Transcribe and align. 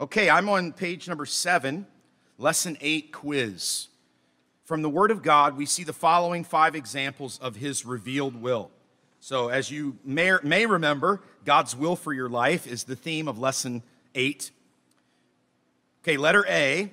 Okay, 0.00 0.30
I'm 0.30 0.48
on 0.48 0.72
page 0.72 1.08
number 1.08 1.26
seven, 1.26 1.86
lesson 2.38 2.78
eight 2.80 3.12
quiz. 3.12 3.88
From 4.64 4.80
the 4.80 4.88
Word 4.88 5.10
of 5.10 5.22
God, 5.22 5.58
we 5.58 5.66
see 5.66 5.84
the 5.84 5.92
following 5.92 6.42
five 6.42 6.74
examples 6.74 7.38
of 7.40 7.56
His 7.56 7.84
revealed 7.84 8.34
will. 8.34 8.70
So, 9.18 9.50
as 9.50 9.70
you 9.70 9.98
may, 10.02 10.38
may 10.42 10.64
remember, 10.64 11.20
God's 11.44 11.76
will 11.76 11.96
for 11.96 12.14
your 12.14 12.30
life 12.30 12.66
is 12.66 12.84
the 12.84 12.96
theme 12.96 13.28
of 13.28 13.38
lesson 13.38 13.82
eight. 14.14 14.50
Okay, 16.02 16.16
letter 16.16 16.46
A 16.48 16.90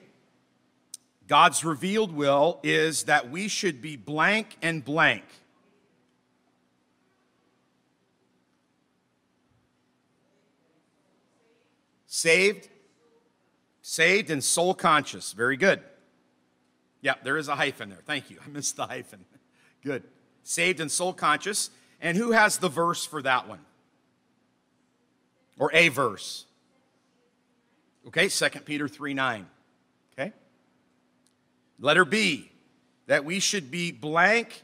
God's 1.30 1.64
revealed 1.64 2.12
will 2.12 2.60
is 2.62 3.04
that 3.04 3.30
we 3.30 3.48
should 3.48 3.82
be 3.82 3.96
blank 3.96 4.58
and 4.62 4.84
blank. 4.84 5.24
Saved, 12.06 12.68
saved 13.88 14.30
and 14.30 14.44
soul 14.44 14.74
conscious. 14.74 15.32
Very 15.32 15.56
good. 15.56 15.82
Yeah, 17.00 17.14
there 17.24 17.38
is 17.38 17.48
a 17.48 17.56
hyphen 17.56 17.88
there. 17.88 18.02
Thank 18.06 18.30
you. 18.30 18.38
I 18.46 18.50
missed 18.50 18.76
the 18.76 18.86
hyphen. 18.86 19.24
Good. 19.84 20.04
Saved 20.44 20.82
and 20.82 20.92
soul 20.92 21.14
conscious. 21.14 21.70
And 22.02 22.18
who 22.18 22.34
has 22.34 22.58
the 22.58 22.68
verse 22.68 23.06
for 23.06 23.22
that 23.22 23.48
one? 23.48 23.62
Or 25.58 25.72
a 25.74 25.88
verse? 25.88 26.46
Okay, 28.08 28.28
2 28.28 28.50
Peter 28.66 28.90
3 28.90 29.14
9. 29.14 29.48
Okay. 30.12 30.34
Letter 31.80 32.04
B, 32.04 32.52
that 33.06 33.24
we 33.24 33.40
should 33.40 33.72
be 33.72 33.94
blank 33.94 34.64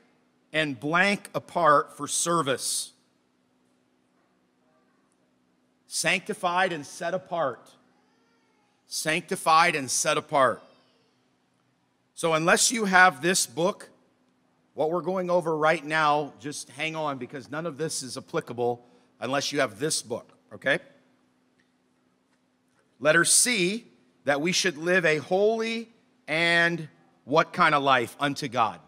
and 0.51 0.77
blank 0.77 1.29
apart 1.33 1.95
for 1.95 2.09
service. 2.09 2.91
Sanctified 5.87 6.73
and 6.73 6.85
set 6.85 7.13
apart. 7.13 7.69
Sanctified 8.93 9.73
and 9.75 9.89
set 9.89 10.19
apart. 10.19 10.61
So, 12.13 12.35
unless 12.35 12.71
you 12.71 12.85
have 12.85 13.23
this 13.23 13.47
book, 13.47 13.89
what 14.75 14.91
we're 14.91 15.01
going 15.01 15.31
over 15.31 15.57
right 15.57 15.83
now, 15.83 16.31
just 16.39 16.69
hang 16.69 16.95
on 16.95 17.17
because 17.17 17.49
none 17.49 17.65
of 17.65 17.79
this 17.79 18.03
is 18.03 18.17
applicable 18.17 18.85
unless 19.19 19.51
you 19.51 19.61
have 19.61 19.79
this 19.79 20.03
book, 20.03 20.31
okay? 20.53 20.77
Letter 22.99 23.25
C, 23.25 23.85
that 24.25 24.41
we 24.41 24.51
should 24.51 24.77
live 24.77 25.05
a 25.05 25.17
holy 25.17 25.89
and 26.27 26.87
what 27.25 27.51
kind 27.51 27.73
of 27.73 27.81
life 27.81 28.15
unto 28.19 28.47
God? 28.47 28.79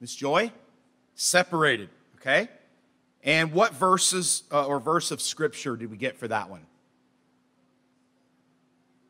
Miss 0.00 0.16
Joy? 0.16 0.50
Separated, 1.14 1.90
okay? 2.16 2.48
And 3.22 3.52
what 3.52 3.74
verses 3.74 4.42
uh, 4.50 4.66
or 4.66 4.80
verse 4.80 5.10
of 5.10 5.20
scripture 5.20 5.76
did 5.76 5.90
we 5.90 5.96
get 5.96 6.16
for 6.16 6.26
that 6.28 6.50
one? 6.50 6.66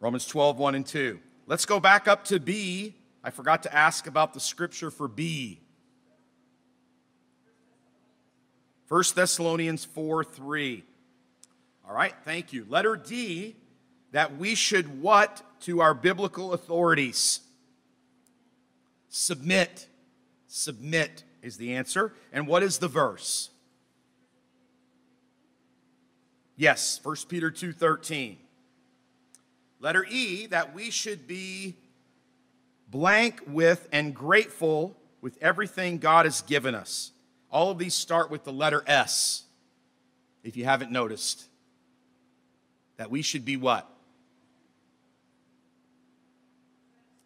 Romans 0.00 0.26
12, 0.26 0.58
1 0.58 0.74
and 0.74 0.84
2. 0.84 1.18
Let's 1.46 1.64
go 1.64 1.80
back 1.80 2.08
up 2.08 2.24
to 2.24 2.40
B. 2.40 2.94
I 3.24 3.30
forgot 3.30 3.62
to 3.62 3.74
ask 3.74 4.06
about 4.06 4.34
the 4.34 4.40
scripture 4.40 4.90
for 4.90 5.08
B. 5.08 5.60
1 8.88 9.04
Thessalonians 9.14 9.84
4, 9.84 10.24
3. 10.24 10.84
All 11.88 11.94
right, 11.94 12.14
thank 12.24 12.52
you. 12.52 12.66
Letter 12.68 12.96
D, 12.96 13.56
that 14.10 14.36
we 14.36 14.54
should 14.54 15.00
what 15.00 15.42
to 15.60 15.80
our 15.80 15.94
biblical 15.94 16.52
authorities? 16.52 17.40
Submit. 19.08 19.86
Submit 20.46 21.24
is 21.42 21.56
the 21.56 21.74
answer. 21.74 22.12
And 22.32 22.46
what 22.46 22.62
is 22.62 22.78
the 22.78 22.88
verse? 22.88 23.50
Yes, 26.62 27.00
1 27.02 27.28
Peter 27.28 27.50
2:13. 27.50 28.38
Letter 29.80 30.06
E 30.08 30.46
that 30.46 30.72
we 30.72 30.92
should 30.92 31.26
be 31.26 31.74
blank 32.86 33.40
with 33.48 33.88
and 33.90 34.14
grateful 34.14 34.96
with 35.20 35.36
everything 35.42 35.98
God 35.98 36.24
has 36.24 36.40
given 36.40 36.76
us. 36.76 37.10
All 37.50 37.72
of 37.72 37.78
these 37.78 37.96
start 37.96 38.30
with 38.30 38.44
the 38.44 38.52
letter 38.52 38.84
S. 38.86 39.42
If 40.44 40.56
you 40.56 40.64
haven't 40.64 40.92
noticed, 40.92 41.48
that 42.96 43.10
we 43.10 43.22
should 43.22 43.44
be 43.44 43.56
what? 43.56 43.92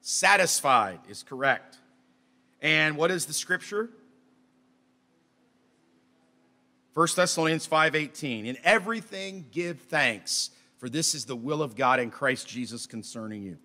Satisfied 0.01 1.01
is 1.11 1.23
correct. 1.23 1.77
And 2.63 2.97
what 2.97 3.11
is 3.11 3.27
the 3.27 3.35
scripture? 3.35 3.91
1 6.97 7.09
Thessalonians 7.15 7.67
5:18. 7.67 8.47
In 8.47 8.57
everything 8.65 9.45
give 9.51 9.81
thanks, 9.81 10.49
for 10.79 10.89
this 10.89 11.15
is 11.15 11.27
the 11.27 11.37
will 11.37 11.61
of 11.61 11.77
God 11.77 12.01
in 12.01 12.11
Christ 12.11 12.49
Jesus 12.49 12.87
concerning 12.87 13.43
you. 13.43 13.59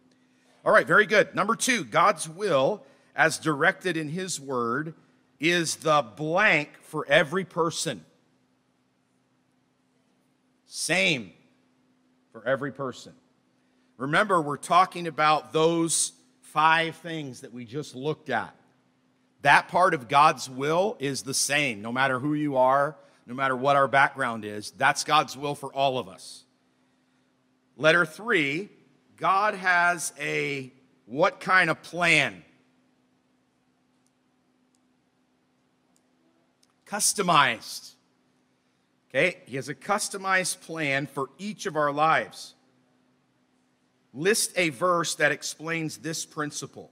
All 0.66 0.74
right, 0.74 0.86
very 0.86 1.06
good. 1.06 1.34
Number 1.34 1.56
2, 1.56 1.86
God's 1.86 2.28
will 2.28 2.84
as 3.16 3.40
directed 3.40 3.96
in 3.96 4.10
his 4.10 4.38
word 4.38 4.96
is 5.40 5.78
the 5.78 6.02
blank 6.02 6.72
for 6.82 7.06
every 7.08 7.46
person. 7.46 8.04
Same 10.66 11.32
for 12.34 12.46
every 12.46 12.74
person. 12.74 13.14
Remember, 13.96 14.42
we're 14.42 14.58
talking 14.58 15.08
about 15.08 15.54
those 15.54 16.12
five 16.42 16.98
things 16.98 17.40
that 17.40 17.54
we 17.54 17.64
just 17.64 17.96
looked 17.96 18.30
at. 18.30 18.54
That 19.42 19.70
part 19.70 19.94
of 19.94 20.10
God's 20.10 20.50
will 20.50 20.98
is 21.00 21.24
the 21.24 21.34
same, 21.34 21.82
no 21.82 21.94
matter 21.94 22.20
who 22.20 22.34
you 22.34 22.58
are, 22.58 22.98
no 23.32 23.36
matter 23.38 23.56
what 23.56 23.78
our 23.78 23.88
background 23.88 24.44
is. 24.44 24.72
That's 24.72 25.06
God's 25.06 25.38
will 25.38 25.56
for 25.56 25.74
all 25.74 25.98
of 25.98 26.10
us. 26.10 26.44
Letter 27.78 28.06
three 28.06 28.68
God 29.16 29.54
has 29.54 30.12
a 30.20 30.74
what 31.06 31.40
kind 31.40 31.70
of 31.70 31.82
plan? 31.82 32.44
Customized. 36.86 37.94
Okay, 39.10 39.38
He 39.46 39.56
has 39.56 39.70
a 39.70 39.76
customized 39.76 40.60
plan 40.60 41.08
for 41.08 41.30
each 41.38 41.66
of 41.66 41.78
our 41.78 41.94
lives. 41.94 42.54
List 44.14 44.52
a 44.58 44.72
verse 44.72 45.16
that 45.16 45.32
explains 45.32 46.00
this 46.00 46.26
principle. 46.26 46.92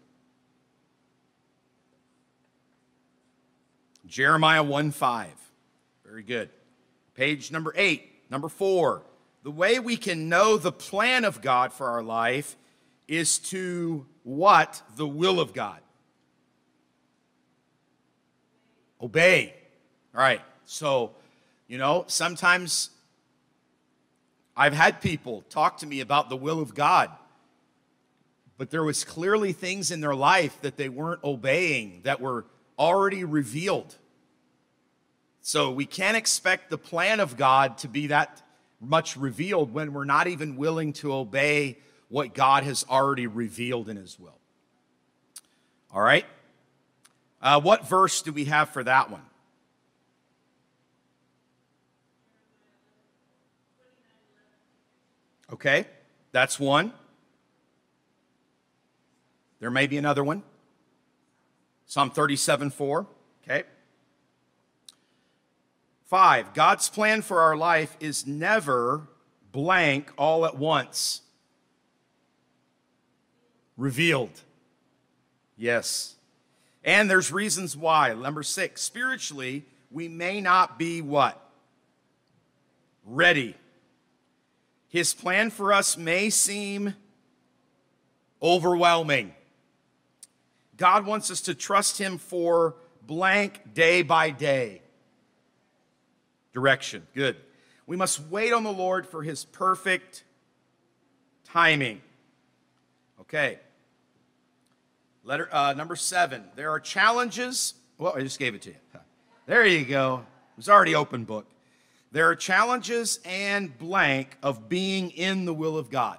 Jeremiah 4.05 4.63
1 4.63 4.91
5. 4.91 5.48
Very 6.09 6.23
good. 6.23 6.49
Page 7.13 7.51
number 7.51 7.71
eight. 7.75 8.09
Number 8.31 8.49
four. 8.49 9.03
The 9.43 9.51
way 9.51 9.77
we 9.77 9.95
can 9.95 10.27
know 10.27 10.57
the 10.57 10.71
plan 10.71 11.23
of 11.23 11.39
God 11.39 11.71
for 11.71 11.87
our 11.87 12.01
life 12.01 12.55
is 13.07 13.37
to 13.39 14.07
what? 14.23 14.81
The 14.95 15.07
will 15.07 15.39
of 15.39 15.53
God. 15.53 15.79
Obey. 18.99 19.53
All 20.15 20.21
right. 20.21 20.41
So, 20.65 21.11
you 21.67 21.77
know, 21.77 22.05
sometimes 22.07 22.89
I've 24.57 24.73
had 24.73 24.99
people 24.99 25.43
talk 25.49 25.77
to 25.77 25.85
me 25.85 25.99
about 25.99 26.29
the 26.29 26.35
will 26.35 26.59
of 26.59 26.73
God, 26.73 27.11
but 28.57 28.71
there 28.71 28.83
was 28.83 29.03
clearly 29.03 29.53
things 29.53 29.91
in 29.91 30.01
their 30.01 30.15
life 30.15 30.59
that 30.61 30.75
they 30.75 30.89
weren't 30.89 31.23
obeying 31.23 32.01
that 32.03 32.19
were 32.19 32.45
already 32.79 33.23
revealed. 33.23 33.95
So 35.49 35.71
we 35.71 35.87
can't 35.87 36.15
expect 36.15 36.69
the 36.69 36.77
plan 36.77 37.19
of 37.19 37.35
God 37.35 37.79
to 37.79 37.87
be 37.87 38.05
that 38.05 38.43
much 38.79 39.17
revealed 39.17 39.73
when 39.73 39.93
we're 39.93 40.03
not 40.03 40.27
even 40.27 40.57
willing 40.57 40.93
to 40.93 41.11
obey 41.11 41.79
what 42.07 42.35
God 42.35 42.63
has 42.65 42.85
already 42.87 43.25
revealed 43.25 43.89
in 43.89 43.97
His 43.97 44.19
will. 44.19 44.37
All 45.91 46.01
right? 46.01 46.27
Uh, 47.41 47.59
what 47.61 47.89
verse 47.89 48.21
do 48.21 48.31
we 48.31 48.45
have 48.45 48.69
for 48.69 48.83
that 48.83 49.09
one? 49.09 49.23
Okay, 55.51 55.87
that's 56.31 56.59
one. 56.59 56.93
There 59.59 59.71
may 59.71 59.87
be 59.87 59.97
another 59.97 60.23
one. 60.23 60.43
Psalm 61.87 62.11
37 62.11 62.69
4. 62.69 63.07
Okay. 63.43 63.63
Five, 66.09 66.55
God's 66.55 66.89
plan 66.89 67.21
for 67.21 67.39
our 67.39 67.55
life 67.55 67.95
is 67.99 68.25
never 68.25 69.07
blank 69.51 70.11
all 70.17 70.43
at 70.43 70.57
once. 70.57 71.21
Revealed. 73.77 74.41
Yes. 75.55 76.15
And 76.83 77.11
there's 77.11 77.31
reasons 77.31 77.77
why. 77.77 78.11
Number 78.15 78.41
six, 78.41 78.81
spiritually, 78.81 79.65
we 79.91 80.07
may 80.07 80.41
not 80.41 80.79
be 80.79 80.99
what? 80.99 81.39
Ready. 83.05 83.55
His 84.87 85.13
plan 85.13 85.51
for 85.51 85.71
us 85.71 85.95
may 85.95 86.31
seem 86.31 86.95
overwhelming. 88.41 89.35
God 90.75 91.05
wants 91.05 91.29
us 91.29 91.41
to 91.41 91.53
trust 91.53 91.99
Him 91.99 92.17
for 92.17 92.73
blank 93.05 93.75
day 93.75 94.01
by 94.01 94.31
day 94.31 94.81
direction. 96.53 97.05
Good. 97.13 97.37
We 97.85 97.95
must 97.95 98.21
wait 98.29 98.53
on 98.53 98.63
the 98.63 98.71
Lord 98.71 99.07
for 99.07 99.23
his 99.23 99.45
perfect 99.45 100.23
timing. 101.43 102.01
Okay. 103.21 103.59
Letter 105.23 105.49
uh, 105.51 105.73
number 105.73 105.95
seven. 105.95 106.43
There 106.55 106.69
are 106.71 106.79
challenges. 106.79 107.73
Well, 107.97 108.13
I 108.15 108.21
just 108.21 108.39
gave 108.39 108.55
it 108.55 108.61
to 108.63 108.69
you. 108.69 108.75
There 109.45 109.65
you 109.65 109.83
go. 109.85 110.25
It 110.53 110.57
was 110.57 110.69
already 110.69 110.95
open 110.95 111.23
book. 111.23 111.47
There 112.11 112.27
are 112.29 112.35
challenges 112.35 113.19
and 113.23 113.77
blank 113.77 114.37
of 114.41 114.67
being 114.67 115.11
in 115.11 115.45
the 115.45 115.53
will 115.53 115.77
of 115.77 115.89
God. 115.89 116.17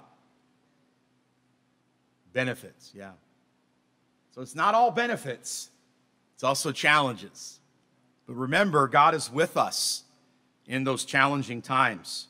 Benefits, 2.33 2.91
yeah. 2.95 3.11
So 4.33 4.41
it's 4.41 4.55
not 4.55 4.73
all 4.73 4.91
benefits, 4.91 5.69
it's 6.33 6.43
also 6.43 6.71
challenges. 6.71 7.59
But 8.27 8.35
remember, 8.35 8.87
God 8.87 9.13
is 9.13 9.29
with 9.29 9.57
us 9.57 10.03
in 10.65 10.83
those 10.83 11.05
challenging 11.05 11.61
times. 11.61 12.27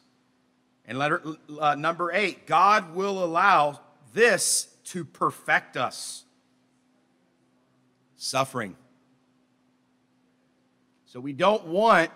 And 0.85 0.97
letter 0.97 1.21
uh, 1.59 1.75
number 1.75 2.11
eight, 2.11 2.47
God 2.47 2.95
will 2.95 3.23
allow 3.23 3.79
this 4.13 4.67
to 4.85 5.05
perfect 5.05 5.77
us. 5.77 6.23
Suffering. 8.15 8.75
So 11.05 11.19
we 11.19 11.33
don't 11.33 11.65
want 11.67 12.11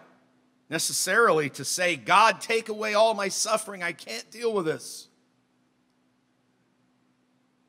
necessarily 0.70 1.50
to 1.52 1.66
say, 1.66 1.96
God, 1.96 2.42
take 2.42 2.70
away 2.70 2.94
all 2.94 3.14
my 3.14 3.28
suffering. 3.28 3.84
I 3.84 3.92
can't 3.92 4.30
deal 4.32 4.54
with 4.54 4.66
this. 4.66 5.08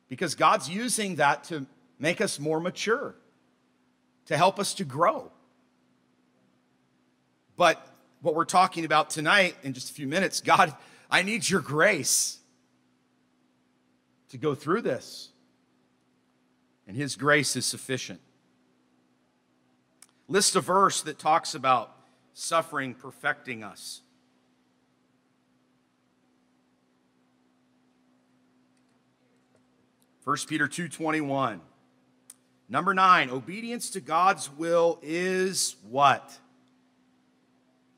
Because 0.07 0.35
God's 0.35 0.69
using 0.69 1.15
that 1.15 1.43
to 1.45 1.65
make 1.99 2.21
us 2.21 2.39
more 2.39 2.59
mature, 2.59 3.15
to 4.27 4.37
help 4.37 4.59
us 4.59 4.73
to 4.75 4.85
grow. 4.85 5.31
But 7.55 7.86
what 8.21 8.35
we're 8.35 8.45
talking 8.45 8.85
about 8.85 9.09
tonight 9.09 9.55
in 9.63 9.73
just 9.73 9.89
a 9.89 9.93
few 9.93 10.07
minutes, 10.07 10.41
God, 10.41 10.75
I 11.09 11.21
need 11.21 11.49
your 11.49 11.61
grace 11.61 12.39
to 14.29 14.37
go 14.37 14.55
through 14.55 14.81
this. 14.81 15.29
And 16.87 16.95
his 16.95 17.15
grace 17.15 17.55
is 17.55 17.65
sufficient. 17.65 18.19
List 20.27 20.55
a 20.55 20.61
verse 20.61 21.01
that 21.01 21.19
talks 21.19 21.55
about 21.55 21.95
suffering 22.33 22.93
perfecting 22.93 23.63
us. 23.63 24.01
First 30.21 30.49
Peter 30.49 30.67
2:21. 30.67 31.61
Number 32.69 32.93
9, 32.93 33.29
obedience 33.29 33.89
to 33.91 34.01
God's 34.01 34.49
will 34.49 34.99
is 35.01 35.77
what? 35.83 36.37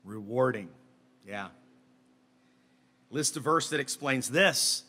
Rewarding. 0.04 0.68
Yeah. 1.26 1.48
List 3.10 3.36
a 3.36 3.40
verse 3.40 3.70
that 3.70 3.80
explains 3.80 4.30
this. 4.30 4.84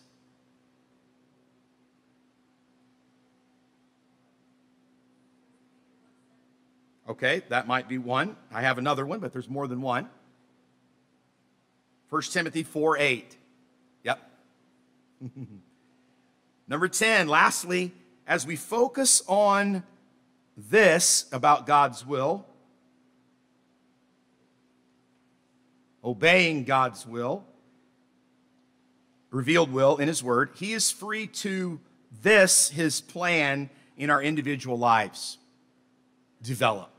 Okay, 7.10 7.42
that 7.50 7.68
might 7.68 7.90
be 7.90 7.98
one. 7.98 8.38
I 8.54 8.62
have 8.62 8.78
another 8.78 9.06
one, 9.06 9.20
but 9.20 9.34
there's 9.34 9.50
more 9.50 9.68
than 9.68 9.82
one. 9.82 10.08
1 12.10 12.22
Timothy 12.24 12.64
4 12.64 12.98
8. 12.98 13.38
Yep. 14.04 14.32
Number 16.68 16.88
10, 16.88 17.28
lastly, 17.28 17.92
as 18.28 18.46
we 18.46 18.56
focus 18.56 19.22
on 19.28 19.84
this 20.56 21.26
about 21.32 21.66
God's 21.66 22.06
will, 22.06 22.46
obeying 26.04 26.64
God's 26.64 27.06
will, 27.06 27.46
revealed 29.30 29.72
will 29.72 29.98
in 29.98 30.08
His 30.08 30.24
Word, 30.24 30.52
He 30.56 30.74
is 30.74 30.92
free 30.92 31.28
to 31.28 31.80
this, 32.22 32.70
His 32.70 33.02
plan 33.02 33.70
in 33.98 34.10
our 34.10 34.22
individual 34.22 34.78
lives, 34.78 35.38
develop. 36.42 36.90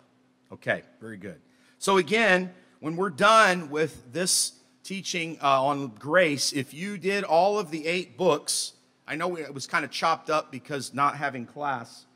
Okay, 0.53 0.83
very 1.01 1.17
good. 1.17 1.41
So, 1.79 1.97
again, 1.97 2.53
when 2.81 2.97
we're 2.97 3.11
done 3.11 3.71
with 3.71 4.13
this 4.13 4.53
teaching 4.85 5.39
uh, 5.43 5.65
on 5.65 5.89
grace, 5.89 6.53
if 6.53 6.75
you 6.75 6.99
did 6.99 7.25
all 7.25 7.59
of 7.59 7.71
the 7.71 7.87
eight 7.87 8.17
books, 8.17 8.75
I 9.07 9.17
know 9.17 9.37
it 9.37 9.53
was 9.53 9.67
kind 9.67 9.85
of 9.85 9.91
chopped 9.91 10.31
up 10.31 10.53
because 10.53 10.95
not 10.95 11.17
having 11.17 11.47
class, 11.47 12.07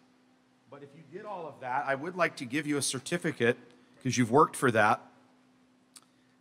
but 0.70 0.82
if 0.82 0.88
you 0.96 1.02
did 1.10 1.24
all 1.24 1.46
of 1.46 1.60
that, 1.60 1.84
I 1.86 1.94
would 1.94 2.16
like 2.16 2.36
to 2.36 2.44
give 2.44 2.66
you 2.66 2.76
a 2.76 2.82
certificate 2.82 3.56
because 3.96 4.16
you've 4.16 4.30
worked 4.30 4.56
for 4.56 4.70
that. 4.70 5.00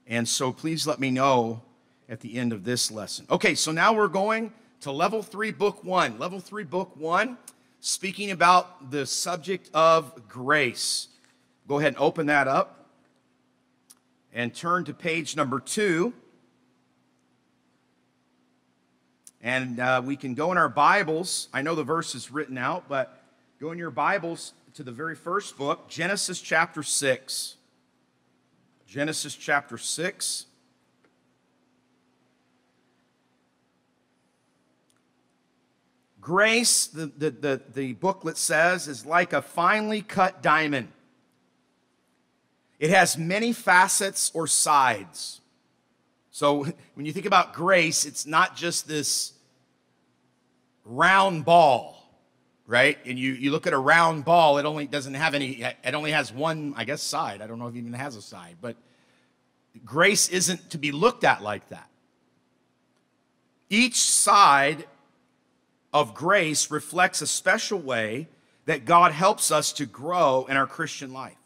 And 0.07 0.28
so 0.28 0.52
please 0.52 0.86
let 0.86 1.00
me 1.00 1.10
know 1.10 1.62
at 2.07 2.19
the 2.19 2.38
end 2.38 2.54
of 2.54 2.63
this 2.63 2.92
lesson. 2.92 3.25
Okay, 3.30 3.56
so 3.56 3.72
now 3.72 3.94
we're 3.94 4.07
going 4.07 4.54
to 4.81 4.92
level 4.92 5.24
three, 5.24 5.52
book 5.52 5.84
one. 5.84 6.19
Level 6.19 6.40
three, 6.40 6.63
book 6.63 6.92
one, 6.96 7.38
speaking 7.80 8.30
about 8.30 8.92
the 8.92 9.06
subject 9.06 9.69
of 9.74 10.28
grace. 10.28 11.07
Go 11.68 11.80
ahead 11.80 11.94
and 11.94 11.98
open 11.98 12.28
that 12.28 12.48
up 12.48 12.86
and 14.31 14.54
turn 14.54 14.86
to 14.86 14.94
page 14.94 15.36
number 15.36 15.60
two. 15.60 16.13
And 19.42 19.80
uh, 19.80 20.02
we 20.04 20.16
can 20.16 20.36
go 20.36 20.52
in 20.52 20.57
our 20.57 20.69
Bibles. 20.69 21.48
I 21.54 21.62
know 21.62 21.74
the 21.74 21.84
verse 21.84 22.13
is 22.13 22.31
written 22.31 22.57
out, 22.57 22.86
but 22.88 23.24
go 23.60 23.72
in 23.72 23.80
your 23.80 23.92
Bibles 23.92 24.54
to 24.75 24.84
the 24.84 24.92
very 24.92 25.16
first 25.16 25.57
book, 25.57 25.88
Genesis 25.88 26.42
chapter 26.42 26.84
6. 26.84 27.56
Genesis 28.88 29.36
chapter 29.36 29.78
6. 29.78 30.46
Grace, 36.22 36.88
the, 36.88 37.06
the, 37.06 37.30
the, 37.30 37.62
the 37.74 37.94
booklet 37.94 38.38
says, 38.38 38.88
is 38.88 39.06
like 39.06 39.34
a 39.34 39.42
finely 39.42 40.02
cut 40.02 40.42
diamond 40.42 40.88
it 42.80 42.90
has 42.90 43.18
many 43.18 43.54
facets 43.54 44.32
or 44.34 44.48
sides. 44.48 45.42
So 46.31 46.64
when 46.94 47.06
you 47.06 47.14
think 47.14 47.26
about 47.26 47.54
grace, 47.54 48.06
it's 48.06 48.26
not 48.26 48.56
just 48.56 48.88
this 48.88 49.34
round 50.84 51.46
ball, 51.46 51.94
right? 52.68 52.98
And 53.06 53.18
you, 53.20 53.34
you 53.34 53.52
look 53.52 53.68
at 53.68 53.74
a 53.74 53.78
round 53.78 54.26
ball, 54.26 54.58
it 54.58 54.66
only 54.66 54.88
doesn't 54.88 55.14
have 55.14 55.34
any, 55.34 55.62
it 55.62 55.94
only 55.94 56.12
has 56.12 56.34
one, 56.34 56.74
I 56.76 56.84
guess, 56.84 57.02
side. 57.02 57.42
I 57.42 57.48
don't 57.48 57.60
know 57.60 57.68
if 57.68 57.76
it 57.76 57.80
even 57.80 57.94
has 57.94 58.16
a 58.16 58.22
side, 58.22 58.58
but 58.62 58.76
grace 59.84 60.30
isn't 60.30 60.72
to 60.72 60.78
be 60.78 60.92
looked 60.92 61.24
at 61.24 61.42
like 61.42 61.70
that. 61.70 61.90
Each 63.69 63.98
side 63.98 64.86
of 65.94 66.14
grace 66.14 66.72
reflects 66.72 67.22
a 67.22 67.28
special 67.28 67.80
way 67.80 68.28
that 68.66 68.86
God 68.86 69.12
helps 69.12 69.52
us 69.52 69.72
to 69.74 69.86
grow 69.86 70.45
in 70.50 70.57
our 70.57 70.68
Christian 70.68 71.14
life. 71.14 71.38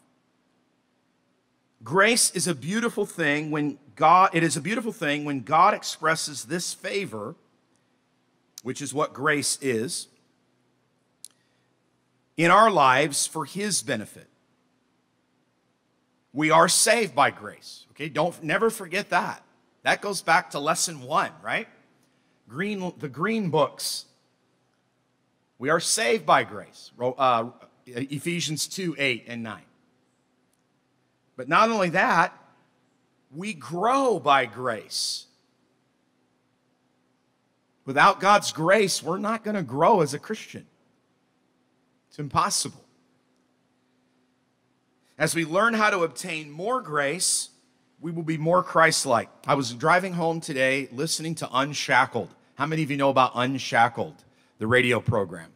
Grace 1.82 2.30
is 2.32 2.46
a 2.46 2.54
beautiful 2.54 3.06
thing 3.06 3.50
when 3.50 3.78
God, 3.96 4.30
it 4.32 4.42
is 4.42 4.56
a 4.56 4.60
beautiful 4.60 4.92
thing 4.92 5.24
when 5.24 5.40
God 5.40 5.72
expresses 5.72 6.44
this 6.44 6.74
favor, 6.74 7.34
which 8.62 8.82
is 8.82 8.92
what 8.92 9.12
grace 9.12 9.58
is, 9.62 10.08
in 12.44 12.50
our 12.50 12.70
lives 12.70 13.26
for 13.26 13.44
his 13.44 13.82
benefit. 13.82 14.26
We 16.32 16.50
are 16.50 16.68
saved 16.68 17.14
by 17.14 17.30
grace. 17.30 17.84
Okay, 17.90 18.08
don't 18.08 18.42
never 18.42 18.70
forget 18.70 19.10
that. 19.10 19.42
That 19.82 20.00
goes 20.00 20.22
back 20.22 20.52
to 20.52 20.58
lesson 20.58 21.02
one, 21.02 21.32
right? 21.42 21.68
Green, 22.48 22.94
the 22.98 23.10
green 23.10 23.50
books. 23.50 24.06
We 25.58 25.68
are 25.68 25.80
saved 25.80 26.24
by 26.24 26.44
grace. 26.44 26.92
Uh, 26.98 27.50
Ephesians 27.86 28.68
2 28.68 28.96
8 28.96 29.24
and 29.28 29.42
9. 29.42 29.62
But 31.36 31.46
not 31.46 31.68
only 31.70 31.90
that, 31.90 32.32
we 33.34 33.52
grow 33.52 34.18
by 34.18 34.46
grace. 34.46 35.26
Without 37.84 38.18
God's 38.18 38.50
grace, 38.52 39.02
we're 39.02 39.18
not 39.18 39.44
going 39.44 39.56
to 39.56 39.62
grow 39.62 40.00
as 40.00 40.14
a 40.14 40.18
Christian. 40.18 40.66
It's 42.10 42.18
impossible. 42.18 42.84
As 45.16 45.36
we 45.36 45.44
learn 45.44 45.74
how 45.74 45.90
to 45.90 46.00
obtain 46.00 46.50
more 46.50 46.80
grace, 46.80 47.50
we 48.00 48.10
will 48.10 48.24
be 48.24 48.36
more 48.36 48.64
Christ 48.64 49.06
like. 49.06 49.28
I 49.46 49.54
was 49.54 49.72
driving 49.72 50.14
home 50.14 50.40
today 50.40 50.88
listening 50.90 51.36
to 51.36 51.48
Unshackled. 51.52 52.34
How 52.56 52.66
many 52.66 52.82
of 52.82 52.90
you 52.90 52.96
know 52.96 53.10
about 53.10 53.30
Unshackled, 53.36 54.24
the 54.58 54.66
radio 54.66 54.98
program? 54.98 55.52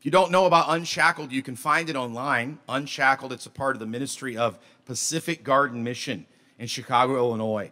If 0.00 0.04
you 0.04 0.10
don't 0.10 0.32
know 0.32 0.46
about 0.46 0.66
Unshackled, 0.68 1.30
you 1.30 1.42
can 1.42 1.54
find 1.54 1.88
it 1.88 1.94
online. 1.94 2.58
Unshackled, 2.68 3.32
it's 3.32 3.46
a 3.46 3.50
part 3.50 3.76
of 3.76 3.80
the 3.80 3.86
ministry 3.86 4.36
of 4.36 4.58
Pacific 4.86 5.44
Garden 5.44 5.84
Mission 5.84 6.26
in 6.58 6.66
Chicago, 6.66 7.16
Illinois. 7.16 7.70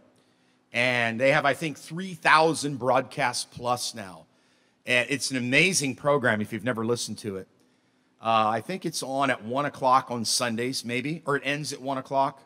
And 0.73 1.19
they 1.19 1.33
have, 1.33 1.45
I 1.45 1.55
think, 1.55 1.77
3,000 1.77 2.79
broadcasts 2.79 3.45
plus 3.45 3.97
now. 3.97 4.27
And 4.87 5.11
it's 5.11 5.33
an 5.33 5.39
amazing 5.39 5.97
program 5.97 6.41
if 6.41 6.53
you've 6.53 6.63
never 6.63 6.87
listened 6.87 7.19
to 7.19 7.37
it. 7.37 7.49
Uh, 8.23 8.51
I 8.51 8.61
think 8.61 8.87
it's 8.87 9.03
on 9.03 9.31
at 9.31 9.45
1 9.45 9.65
o'clock 9.65 10.13
on 10.13 10.25
Sundays, 10.25 10.85
maybe, 10.85 11.23
or 11.27 11.35
it 11.35 11.43
ends 11.45 11.73
at 11.73 11.83
1 11.83 11.99
o'clock, 11.99 12.41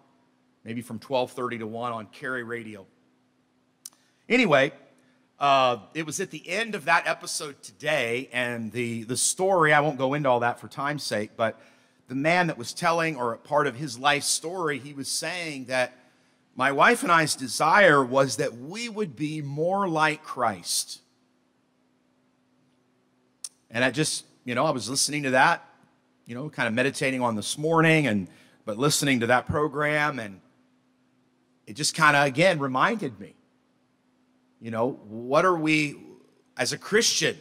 maybe 0.65 0.81
from 0.81 0.99
12.30 0.99 1.59
to 1.59 1.67
1 1.67 1.93
on 1.93 2.07
Carry 2.07 2.43
Radio. 2.43 2.87
Anyway, 4.27 4.73
uh, 5.39 5.77
it 5.93 6.07
was 6.07 6.19
at 6.19 6.31
the 6.31 6.49
end 6.49 6.75
of 6.75 6.87
that 6.87 7.07
episode 7.07 7.63
today, 7.63 8.31
and 8.33 8.73
the, 8.73 9.03
the 9.05 9.19
story, 9.19 9.75
I 9.75 9.81
won't 9.81 9.99
go 9.99 10.15
into 10.15 10.31
all 10.31 10.41
that 10.41 10.59
for 10.59 10.67
time's 10.67 11.03
sake, 11.03 11.33
but 11.37 11.61
the 12.09 12.15
man 12.15 12.47
that 12.47 12.57
was 12.57 12.73
telling, 12.73 13.17
or 13.17 13.37
part 13.37 13.67
of 13.67 13.77
his 13.77 13.99
life 13.99 14.23
story, 14.23 14.79
he 14.79 14.95
was 14.95 15.09
saying 15.09 15.67
that 15.67 15.95
my 16.55 16.73
wife 16.73 17.03
and 17.03 17.13
I's 17.13 17.37
desire 17.37 18.03
was 18.03 18.37
that 18.37 18.57
we 18.57 18.89
would 18.89 19.15
be 19.15 19.43
more 19.43 19.87
like 19.87 20.23
Christ. 20.23 21.03
And 23.71 23.85
I 23.85 23.91
just, 23.91 24.25
you 24.47 24.55
know, 24.55 24.65
I 24.65 24.71
was 24.71 24.89
listening 24.89 25.25
to 25.25 25.31
that, 25.33 25.69
you 26.25 26.35
know, 26.35 26.49
kind 26.49 26.67
of 26.67 26.73
meditating 26.73 27.21
on 27.21 27.37
this 27.37 27.59
morning 27.59 28.07
and 28.07 28.29
but 28.65 28.79
listening 28.79 29.21
to 29.21 29.27
that 29.27 29.47
program 29.47 30.19
and 30.19 30.41
it 31.67 31.75
just 31.75 31.95
kind 31.95 32.17
of 32.17 32.27
again 32.27 32.59
reminded 32.59 33.21
me 33.21 33.37
you 34.61 34.71
know, 34.71 34.99
what 35.09 35.45
are 35.45 35.57
we, 35.57 35.97
as 36.57 36.73
a 36.73 36.79
Christian, 36.79 37.39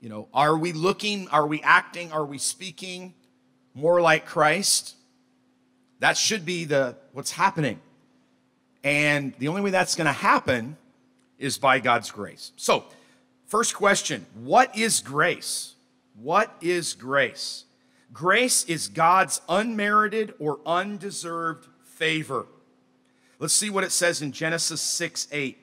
you 0.00 0.08
know, 0.08 0.28
are 0.32 0.56
we 0.56 0.72
looking, 0.72 1.28
are 1.28 1.46
we 1.46 1.60
acting, 1.62 2.12
are 2.12 2.24
we 2.24 2.38
speaking 2.38 3.14
more 3.74 4.00
like 4.00 4.24
Christ? 4.24 4.94
That 5.98 6.16
should 6.16 6.44
be 6.44 6.64
the 6.64 6.96
what's 7.12 7.32
happening. 7.32 7.80
And 8.84 9.34
the 9.38 9.48
only 9.48 9.60
way 9.60 9.70
that's 9.70 9.96
going 9.96 10.06
to 10.06 10.12
happen 10.12 10.76
is 11.38 11.58
by 11.58 11.80
God's 11.80 12.10
grace. 12.12 12.52
So, 12.56 12.84
first 13.46 13.74
question, 13.74 14.24
what 14.34 14.76
is 14.76 15.00
grace? 15.00 15.74
What 16.20 16.54
is 16.60 16.94
grace? 16.94 17.64
Grace 18.12 18.64
is 18.64 18.88
God's 18.88 19.40
unmerited 19.48 20.34
or 20.38 20.60
undeserved 20.66 21.68
favor. 21.82 22.46
Let's 23.38 23.54
see 23.54 23.70
what 23.70 23.84
it 23.84 23.92
says 23.92 24.22
in 24.22 24.32
Genesis 24.32 24.80
6 24.80 25.28
8. 25.30 25.58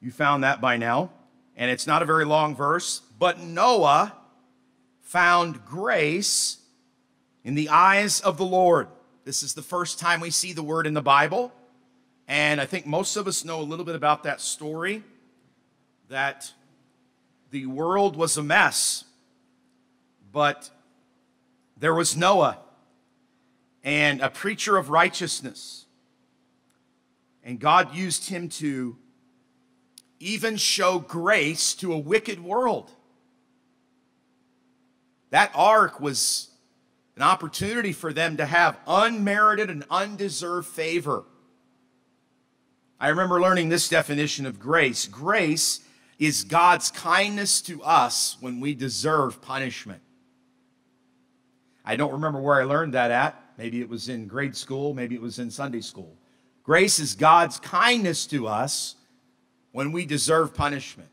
You 0.00 0.10
found 0.10 0.44
that 0.44 0.60
by 0.60 0.76
now. 0.76 1.10
And 1.56 1.70
it's 1.70 1.86
not 1.86 2.02
a 2.02 2.06
very 2.06 2.24
long 2.24 2.54
verse. 2.54 3.02
But 3.18 3.40
Noah 3.40 4.14
found 5.00 5.64
grace 5.64 6.58
in 7.42 7.54
the 7.54 7.68
eyes 7.70 8.20
of 8.20 8.36
the 8.36 8.44
Lord. 8.44 8.88
This 9.24 9.42
is 9.42 9.54
the 9.54 9.62
first 9.62 9.98
time 9.98 10.20
we 10.20 10.30
see 10.30 10.52
the 10.52 10.62
word 10.62 10.86
in 10.86 10.94
the 10.94 11.02
Bible. 11.02 11.52
And 12.28 12.60
I 12.60 12.66
think 12.66 12.86
most 12.86 13.16
of 13.16 13.26
us 13.26 13.44
know 13.44 13.60
a 13.60 13.62
little 13.62 13.84
bit 13.84 13.94
about 13.94 14.22
that 14.24 14.40
story 14.40 15.02
that 16.08 16.52
the 17.50 17.66
world 17.66 18.16
was 18.16 18.36
a 18.36 18.42
mess, 18.42 19.04
but 20.32 20.70
there 21.76 21.94
was 21.94 22.16
Noah 22.16 22.58
and 23.82 24.20
a 24.20 24.30
preacher 24.30 24.76
of 24.76 24.90
righteousness. 24.90 25.86
And 27.42 27.58
God 27.58 27.94
used 27.94 28.28
him 28.28 28.48
to 28.50 28.96
even 30.20 30.56
show 30.56 30.98
grace 30.98 31.74
to 31.74 31.92
a 31.92 31.98
wicked 31.98 32.42
world. 32.42 32.90
That 35.30 35.50
ark 35.54 36.00
was 36.00 36.50
an 37.16 37.22
opportunity 37.22 37.92
for 37.92 38.12
them 38.12 38.36
to 38.36 38.46
have 38.46 38.78
unmerited 38.86 39.70
and 39.70 39.84
undeserved 39.90 40.68
favor. 40.68 41.24
I 43.00 43.08
remember 43.08 43.40
learning 43.40 43.68
this 43.68 43.88
definition 43.88 44.44
of 44.44 44.58
grace 44.58 45.06
grace 45.06 45.80
is 46.18 46.44
God's 46.44 46.90
kindness 46.90 47.60
to 47.62 47.82
us 47.82 48.36
when 48.40 48.60
we 48.60 48.74
deserve 48.74 49.40
punishment. 49.40 50.02
I 51.84 51.96
don't 51.96 52.12
remember 52.12 52.40
where 52.40 52.60
I 52.60 52.64
learned 52.64 52.94
that 52.94 53.10
at. 53.10 53.40
Maybe 53.56 53.80
it 53.80 53.88
was 53.88 54.08
in 54.08 54.26
grade 54.26 54.56
school, 54.56 54.94
maybe 54.94 55.14
it 55.14 55.22
was 55.22 55.38
in 55.38 55.50
Sunday 55.50 55.80
school. 55.80 56.16
Grace 56.62 56.98
is 56.98 57.14
God's 57.14 57.58
kindness 57.60 58.26
to 58.26 58.46
us 58.46 58.96
when 59.72 59.90
we 59.90 60.04
deserve 60.04 60.54
punishment. 60.54 61.08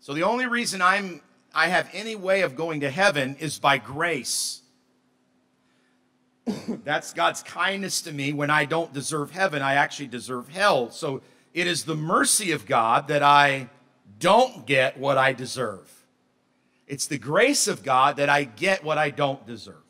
So 0.00 0.12
the 0.12 0.24
only 0.24 0.46
reason 0.46 0.82
I'm 0.82 1.22
I 1.54 1.68
have 1.68 1.88
any 1.92 2.16
way 2.16 2.42
of 2.42 2.56
going 2.56 2.80
to 2.80 2.90
heaven 2.90 3.36
is 3.38 3.58
by 3.58 3.78
grace. 3.78 4.62
That's 6.68 7.12
God's 7.12 7.42
kindness 7.42 8.02
to 8.02 8.12
me 8.12 8.32
when 8.32 8.50
I 8.50 8.64
don't 8.64 8.92
deserve 8.92 9.30
heaven, 9.30 9.62
I 9.62 9.74
actually 9.74 10.06
deserve 10.06 10.48
hell. 10.48 10.90
So 10.90 11.20
it 11.52 11.66
is 11.66 11.84
the 11.84 11.94
mercy 11.94 12.52
of 12.52 12.66
God 12.66 13.08
that 13.08 13.22
I 13.22 13.68
don't 14.22 14.66
get 14.66 14.98
what 14.98 15.18
I 15.18 15.32
deserve. 15.32 15.90
It's 16.86 17.08
the 17.08 17.18
grace 17.18 17.66
of 17.66 17.82
God 17.82 18.16
that 18.18 18.28
I 18.28 18.44
get 18.44 18.84
what 18.84 18.96
I 18.96 19.10
don't 19.10 19.44
deserve. 19.46 19.82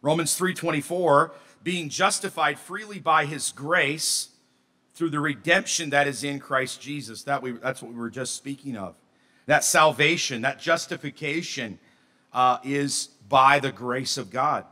Romans 0.00 0.38
3:24 0.38 1.32
being 1.62 1.88
justified 1.88 2.58
freely 2.58 3.00
by 3.00 3.26
his 3.26 3.50
grace 3.50 4.28
through 4.94 5.10
the 5.10 5.20
redemption 5.20 5.90
that 5.90 6.06
is 6.06 6.22
in 6.22 6.38
Christ 6.38 6.80
Jesus. 6.80 7.24
That 7.24 7.42
we, 7.42 7.52
that's 7.52 7.82
what 7.82 7.92
we 7.92 7.98
were 7.98 8.08
just 8.08 8.36
speaking 8.36 8.76
of. 8.76 8.94
That 9.46 9.64
salvation, 9.64 10.42
that 10.42 10.60
justification 10.60 11.80
uh, 12.32 12.58
is 12.62 13.08
by 13.28 13.58
the 13.58 13.72
grace 13.72 14.16
of 14.16 14.30
God. 14.30 14.64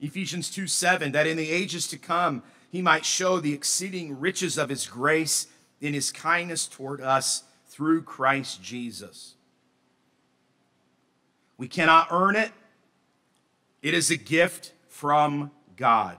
Ephesians 0.00 0.50
2 0.50 0.68
7, 0.68 1.12
that 1.12 1.26
in 1.26 1.36
the 1.36 1.50
ages 1.50 1.88
to 1.88 1.98
come 1.98 2.42
he 2.70 2.80
might 2.80 3.04
show 3.04 3.40
the 3.40 3.54
exceeding 3.54 4.20
riches 4.20 4.56
of 4.56 4.68
his 4.68 4.86
grace 4.86 5.48
in 5.80 5.94
his 5.94 6.10
kindness 6.10 6.66
toward 6.66 7.00
us 7.00 7.44
through 7.68 8.02
Christ 8.02 8.62
Jesus. 8.62 9.34
We 11.58 11.68
cannot 11.68 12.08
earn 12.10 12.36
it, 12.36 12.52
it 13.82 13.94
is 13.94 14.10
a 14.10 14.16
gift 14.16 14.72
from 14.88 15.50
God. 15.76 16.16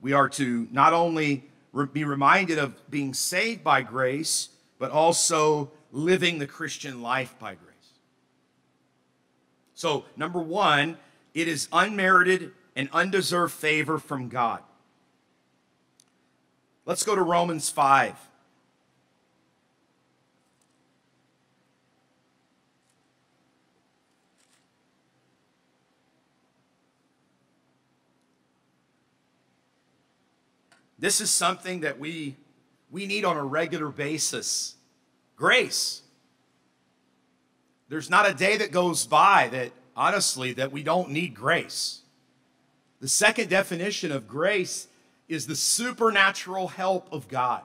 We 0.00 0.12
are 0.12 0.28
to 0.30 0.68
not 0.70 0.92
only 0.92 1.44
be 1.92 2.04
reminded 2.04 2.58
of 2.58 2.90
being 2.90 3.14
saved 3.14 3.64
by 3.64 3.82
grace, 3.82 4.50
but 4.78 4.90
also 4.90 5.70
living 5.92 6.38
the 6.38 6.46
Christian 6.46 7.02
life 7.02 7.34
by 7.38 7.54
grace. 7.54 7.74
So, 9.74 10.04
number 10.16 10.40
one, 10.40 10.98
it 11.32 11.48
is 11.48 11.68
unmerited 11.72 12.52
and 12.76 12.88
undeserved 12.92 13.52
favor 13.52 13.98
from 13.98 14.28
God. 14.28 14.62
Let's 16.86 17.02
go 17.02 17.14
to 17.14 17.22
Romans 17.22 17.70
5. 17.70 18.14
This 31.04 31.20
is 31.20 31.30
something 31.30 31.80
that 31.80 31.98
we, 31.98 32.34
we 32.90 33.04
need 33.04 33.26
on 33.26 33.36
a 33.36 33.44
regular 33.44 33.90
basis 33.90 34.74
grace. 35.36 36.00
There's 37.90 38.08
not 38.08 38.26
a 38.26 38.32
day 38.32 38.56
that 38.56 38.72
goes 38.72 39.06
by 39.06 39.48
that, 39.48 39.72
honestly, 39.94 40.54
that 40.54 40.72
we 40.72 40.82
don't 40.82 41.10
need 41.10 41.34
grace. 41.34 42.00
The 43.02 43.08
second 43.08 43.50
definition 43.50 44.12
of 44.12 44.26
grace 44.26 44.88
is 45.28 45.46
the 45.46 45.56
supernatural 45.56 46.68
help 46.68 47.12
of 47.12 47.28
God. 47.28 47.64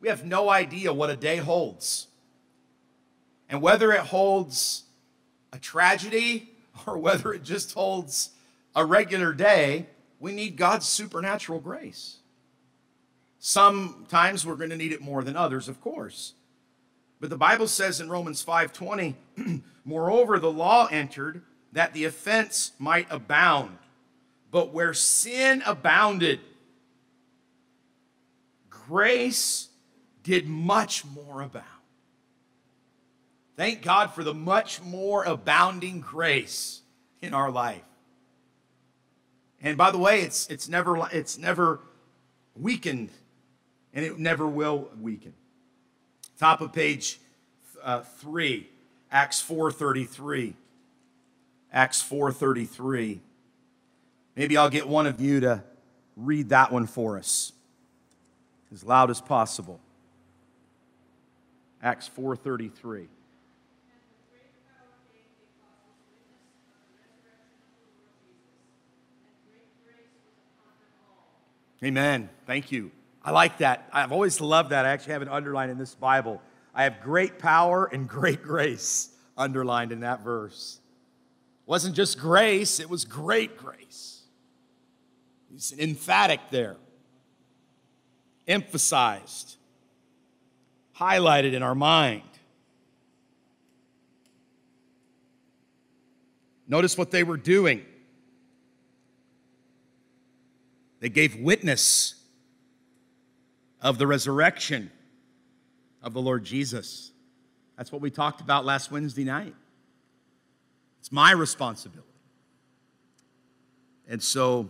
We 0.00 0.08
have 0.08 0.24
no 0.24 0.50
idea 0.50 0.92
what 0.92 1.10
a 1.10 1.16
day 1.16 1.36
holds. 1.36 2.08
And 3.48 3.62
whether 3.62 3.92
it 3.92 4.00
holds 4.00 4.82
a 5.52 5.60
tragedy 5.60 6.50
or 6.88 6.98
whether 6.98 7.32
it 7.32 7.44
just 7.44 7.72
holds 7.72 8.30
a 8.74 8.84
regular 8.84 9.32
day, 9.32 9.86
we 10.20 10.32
need 10.32 10.56
God's 10.56 10.86
supernatural 10.86 11.58
grace. 11.58 12.18
Sometimes 13.38 14.46
we're 14.46 14.54
going 14.54 14.70
to 14.70 14.76
need 14.76 14.92
it 14.92 15.00
more 15.00 15.24
than 15.24 15.34
others, 15.34 15.66
of 15.66 15.80
course. 15.80 16.34
But 17.20 17.30
the 17.30 17.38
Bible 17.38 17.66
says 17.66 18.00
in 18.00 18.10
Romans 18.10 18.44
5:20, 18.44 19.14
moreover 19.84 20.38
the 20.38 20.52
law 20.52 20.86
entered 20.90 21.42
that 21.72 21.94
the 21.94 22.04
offense 22.04 22.72
might 22.78 23.06
abound. 23.10 23.78
But 24.50 24.72
where 24.72 24.92
sin 24.92 25.62
abounded, 25.64 26.40
grace 28.68 29.68
did 30.22 30.46
much 30.46 31.04
more 31.04 31.40
abound. 31.40 31.66
Thank 33.56 33.82
God 33.82 34.12
for 34.12 34.24
the 34.24 34.34
much 34.34 34.82
more 34.82 35.24
abounding 35.24 36.00
grace 36.00 36.80
in 37.22 37.32
our 37.32 37.50
life. 37.50 37.82
And 39.62 39.76
by 39.76 39.90
the 39.90 39.98
way, 39.98 40.22
it's, 40.22 40.46
it's, 40.48 40.68
never, 40.68 41.06
it's 41.12 41.36
never 41.38 41.80
weakened, 42.56 43.10
and 43.92 44.04
it 44.04 44.18
never 44.18 44.46
will 44.46 44.88
weaken. 45.00 45.34
Top 46.38 46.60
of 46.60 46.72
page 46.72 47.20
uh, 47.82 48.00
3, 48.00 48.66
Acts 49.10 49.42
4.33. 49.42 50.54
Acts 51.72 52.02
4.33. 52.02 53.18
Maybe 54.36 54.56
I'll 54.56 54.70
get 54.70 54.88
one 54.88 55.06
of 55.06 55.20
you 55.20 55.40
to 55.40 55.62
read 56.16 56.48
that 56.50 56.72
one 56.72 56.86
for 56.86 57.18
us 57.18 57.52
as 58.72 58.84
loud 58.84 59.10
as 59.10 59.20
possible. 59.20 59.80
Acts 61.82 62.10
4.33. 62.16 63.06
Amen. 71.82 72.28
Thank 72.46 72.72
you. 72.72 72.90
I 73.24 73.30
like 73.30 73.58
that. 73.58 73.88
I've 73.92 74.12
always 74.12 74.40
loved 74.40 74.70
that. 74.70 74.84
I 74.84 74.90
actually 74.90 75.14
have 75.14 75.22
it 75.22 75.28
underlined 75.28 75.70
in 75.70 75.78
this 75.78 75.94
Bible. 75.94 76.42
I 76.74 76.84
have 76.84 77.00
great 77.02 77.38
power 77.38 77.86
and 77.86 78.08
great 78.08 78.42
grace 78.42 79.10
underlined 79.36 79.92
in 79.92 80.00
that 80.00 80.22
verse. 80.22 80.78
It 81.66 81.70
wasn't 81.70 81.96
just 81.96 82.18
grace, 82.18 82.80
it 82.80 82.88
was 82.90 83.04
great 83.04 83.56
grace. 83.56 84.22
He's 85.50 85.72
emphatic 85.78 86.40
there, 86.50 86.76
emphasized, 88.46 89.56
highlighted 90.96 91.54
in 91.54 91.62
our 91.62 91.74
mind. 91.74 92.22
Notice 96.68 96.96
what 96.96 97.10
they 97.10 97.24
were 97.24 97.36
doing. 97.36 97.84
They 101.00 101.08
gave 101.08 101.36
witness 101.36 102.14
of 103.80 103.98
the 103.98 104.06
resurrection 104.06 104.90
of 106.02 106.12
the 106.12 106.20
Lord 106.20 106.44
Jesus. 106.44 107.10
That's 107.76 107.90
what 107.90 108.02
we 108.02 108.10
talked 108.10 108.40
about 108.40 108.64
last 108.64 108.90
Wednesday 108.90 109.24
night. 109.24 109.54
It's 111.00 111.10
my 111.10 111.32
responsibility. 111.32 112.06
And 114.06 114.22
so, 114.22 114.68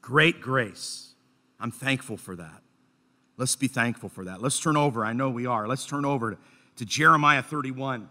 great 0.00 0.40
grace. 0.40 1.14
I'm 1.58 1.72
thankful 1.72 2.16
for 2.16 2.36
that. 2.36 2.62
Let's 3.36 3.56
be 3.56 3.68
thankful 3.68 4.08
for 4.08 4.24
that. 4.26 4.40
Let's 4.42 4.60
turn 4.60 4.76
over. 4.76 5.04
I 5.04 5.12
know 5.12 5.30
we 5.30 5.46
are. 5.46 5.66
Let's 5.66 5.86
turn 5.86 6.04
over 6.04 6.32
to, 6.32 6.38
to 6.76 6.84
Jeremiah 6.84 7.42
31. 7.42 8.08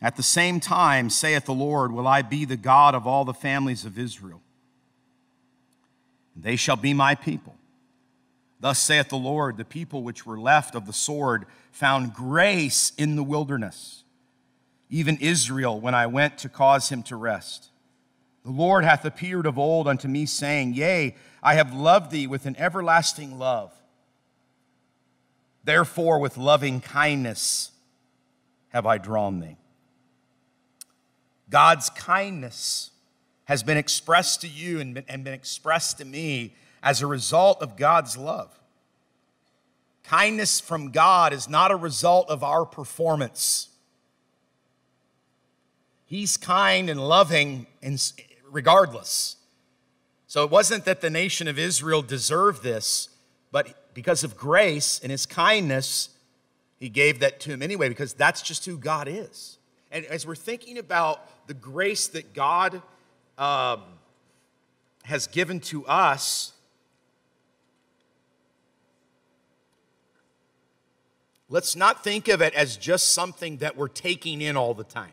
At 0.00 0.16
the 0.16 0.22
same 0.22 0.60
time, 0.60 1.10
saith 1.10 1.46
the 1.46 1.54
Lord, 1.54 1.90
will 1.92 2.06
I 2.06 2.22
be 2.22 2.44
the 2.44 2.56
God 2.56 2.94
of 2.94 3.06
all 3.06 3.24
the 3.24 3.34
families 3.34 3.84
of 3.84 3.98
Israel. 3.98 4.40
And 6.34 6.44
they 6.44 6.56
shall 6.56 6.76
be 6.76 6.94
my 6.94 7.16
people. 7.16 7.56
Thus 8.60 8.78
saith 8.78 9.08
the 9.08 9.16
Lord, 9.16 9.56
the 9.56 9.64
people 9.64 10.02
which 10.02 10.24
were 10.24 10.38
left 10.38 10.74
of 10.74 10.86
the 10.86 10.92
sword 10.92 11.46
found 11.70 12.14
grace 12.14 12.92
in 12.96 13.16
the 13.16 13.22
wilderness, 13.22 14.04
even 14.88 15.16
Israel, 15.18 15.80
when 15.80 15.94
I 15.94 16.06
went 16.06 16.38
to 16.38 16.48
cause 16.48 16.88
him 16.88 17.02
to 17.04 17.16
rest. 17.16 17.70
The 18.44 18.50
Lord 18.50 18.84
hath 18.84 19.04
appeared 19.04 19.46
of 19.46 19.58
old 19.58 19.86
unto 19.86 20.08
me, 20.08 20.26
saying, 20.26 20.74
Yea, 20.74 21.16
I 21.42 21.54
have 21.54 21.74
loved 21.74 22.10
thee 22.10 22.26
with 22.26 22.46
an 22.46 22.56
everlasting 22.56 23.38
love. 23.38 23.72
Therefore, 25.64 26.18
with 26.18 26.36
loving 26.36 26.80
kindness 26.80 27.72
have 28.70 28.86
I 28.86 28.98
drawn 28.98 29.40
thee. 29.40 29.56
God's 31.50 31.90
kindness 31.90 32.90
has 33.44 33.62
been 33.62 33.76
expressed 33.76 34.42
to 34.42 34.48
you 34.48 34.80
and 34.80 34.94
been, 34.94 35.04
and 35.08 35.24
been 35.24 35.34
expressed 35.34 35.98
to 35.98 36.04
me 36.04 36.54
as 36.82 37.02
a 37.02 37.06
result 37.06 37.62
of 37.62 37.76
God's 37.76 38.16
love. 38.16 38.58
Kindness 40.04 40.60
from 40.60 40.90
God 40.90 41.32
is 41.32 41.48
not 41.48 41.70
a 41.70 41.76
result 41.76 42.30
of 42.30 42.42
our 42.42 42.64
performance. 42.64 43.68
He's 46.06 46.36
kind 46.36 46.88
and 46.88 47.06
loving 47.06 47.66
regardless. 48.50 49.36
So 50.26 50.44
it 50.44 50.50
wasn't 50.50 50.84
that 50.86 51.00
the 51.00 51.10
nation 51.10 51.48
of 51.48 51.58
Israel 51.58 52.00
deserved 52.00 52.62
this, 52.62 53.10
but 53.50 53.94
because 53.94 54.24
of 54.24 54.36
grace 54.36 55.00
and 55.02 55.10
his 55.10 55.26
kindness, 55.26 56.10
he 56.78 56.88
gave 56.88 57.20
that 57.20 57.40
to 57.40 57.50
him 57.50 57.62
anyway, 57.62 57.88
because 57.88 58.14
that's 58.14 58.40
just 58.40 58.64
who 58.64 58.78
God 58.78 59.08
is. 59.08 59.57
And 59.90 60.04
as 60.06 60.26
we're 60.26 60.36
thinking 60.36 60.78
about 60.78 61.46
the 61.46 61.54
grace 61.54 62.08
that 62.08 62.34
God 62.34 62.82
um, 63.38 63.82
has 65.04 65.26
given 65.26 65.60
to 65.60 65.86
us, 65.86 66.52
let's 71.48 71.74
not 71.74 72.04
think 72.04 72.28
of 72.28 72.42
it 72.42 72.54
as 72.54 72.76
just 72.76 73.12
something 73.12 73.58
that 73.58 73.76
we're 73.76 73.88
taking 73.88 74.42
in 74.42 74.56
all 74.56 74.74
the 74.74 74.84
time. 74.84 75.12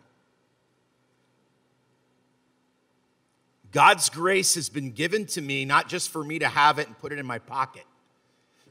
God's 3.71 4.09
grace 4.09 4.55
has 4.55 4.69
been 4.69 4.91
given 4.91 5.25
to 5.27 5.41
me 5.41 5.65
not 5.65 5.89
just 5.89 6.09
for 6.09 6.23
me 6.23 6.39
to 6.39 6.47
have 6.47 6.79
it 6.79 6.87
and 6.87 6.97
put 6.97 7.11
it 7.11 7.19
in 7.19 7.25
my 7.25 7.39
pocket 7.39 7.83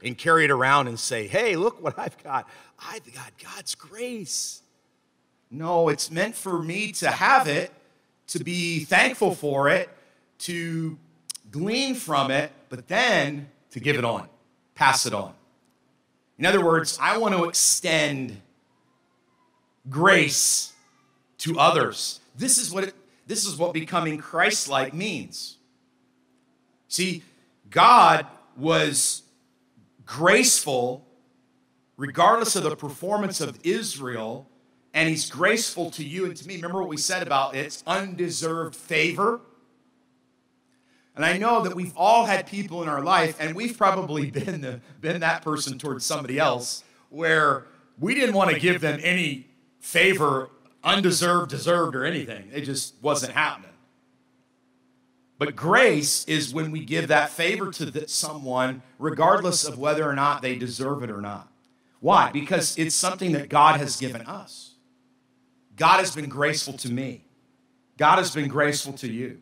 and 0.03 0.17
carry 0.17 0.45
it 0.45 0.51
around 0.51 0.88
and 0.88 0.99
say, 0.99 1.27
hey, 1.27 1.57
look 1.57 1.83
what 1.83 1.99
I've 1.99 2.23
got. 2.23 2.49
I've 2.79 3.05
got 3.12 3.33
God's 3.43 3.75
grace. 3.75 4.62
No, 5.55 5.88
it's 5.88 6.11
meant 6.11 6.35
for 6.35 6.61
me 6.61 6.90
to 6.93 7.09
have 7.09 7.47
it, 7.47 7.73
to 8.27 8.43
be 8.43 8.81
thankful 8.81 9.37
for 9.37 9.69
it, 9.69 9.88
to 10.40 10.99
glean 11.53 11.95
from 11.95 12.33
it, 12.33 12.51
but 12.69 12.88
then 12.88 13.49
to 13.71 13.79
give 13.79 13.97
it 13.97 14.05
on, 14.05 14.29
pass 14.75 15.07
it 15.07 15.14
on. 15.14 15.33
In 16.38 16.45
other 16.45 16.64
words, 16.64 16.99
I 17.01 17.19
want 17.19 17.37
to 17.37 17.45
extend 17.45 18.40
grace 19.88 20.73
to 21.38 21.61
others. 21.61 22.19
This 22.37 22.59
is 22.59 22.73
what 22.73 22.85
it, 22.85 22.95
this 23.29 23.47
is 23.47 23.57
what 23.57 23.73
becoming 23.73 24.19
Christ-like 24.19 24.93
means. 24.93 25.59
See, 26.88 27.23
God 27.71 28.27
was 28.57 29.23
graceful 30.05 31.07
regardless 31.97 32.57
of 32.57 32.64
the 32.64 32.75
performance 32.75 33.40
of 33.40 33.57
Israel 33.62 34.49
and 34.94 35.09
he's 35.09 35.28
graceful 35.28 35.90
to 35.90 36.04
you 36.04 36.24
and 36.24 36.37
to 36.37 36.46
me. 36.46 36.54
Remember 36.54 36.80
what 36.80 36.88
we 36.88 36.96
said 36.96 37.22
about 37.22 37.57
it's 37.57 37.83
undeserved 37.87 38.76
favor? 38.76 39.40
And 41.16 41.24
I 41.24 41.37
know 41.37 41.62
that 41.62 41.74
we've 41.74 41.96
all 41.96 42.26
had 42.26 42.46
people 42.46 42.83
in 42.83 42.88
our 42.88 43.02
life, 43.02 43.37
and 43.40 43.54
we've 43.54 43.76
probably 43.76 44.30
been, 44.30 44.61
the, 44.61 44.80
been 45.00 45.20
that 45.20 45.42
person 45.42 45.78
towards 45.78 46.07
somebody 46.07 46.38
else 46.38 46.85
where 47.11 47.66
we 47.98 48.14
didn't 48.14 48.35
want 48.35 48.50
to 48.50 48.59
give 48.59 48.80
them 48.80 48.98
any 49.02 49.46
favor, 49.80 50.50
undeserved, 50.83 51.50
deserved, 51.50 51.94
or 51.94 52.04
anything. 52.04 52.48
It 52.52 52.62
just 52.62 52.94
wasn't 53.02 53.33
happening. 53.33 53.70
But 55.38 55.57
grace 55.57 56.24
is 56.26 56.54
when 56.54 56.70
we 56.70 56.85
give 56.85 57.09
that 57.09 57.30
favor 57.30 57.70
to 57.72 58.09
someone, 58.09 58.83
regardless 58.98 59.64
of 59.64 59.76
whether 59.78 60.09
or 60.09 60.14
not 60.14 60.42
they 60.42 60.57
deserve 60.57 61.02
it 61.02 61.11
or 61.11 61.20
not. 61.20 61.48
Why? 62.00 62.30
Because 62.30 62.78
it's 62.78 62.94
something 62.94 63.33
that 63.33 63.48
God 63.48 63.80
has 63.80 63.96
given 63.96 64.22
us. 64.22 64.73
God 65.76 65.98
has 65.98 66.14
been 66.14 66.28
graceful 66.28 66.74
to 66.74 66.92
me. 66.92 67.24
God 67.96 68.16
has 68.16 68.34
been 68.34 68.48
graceful 68.48 68.92
to 68.94 69.10
you. 69.10 69.40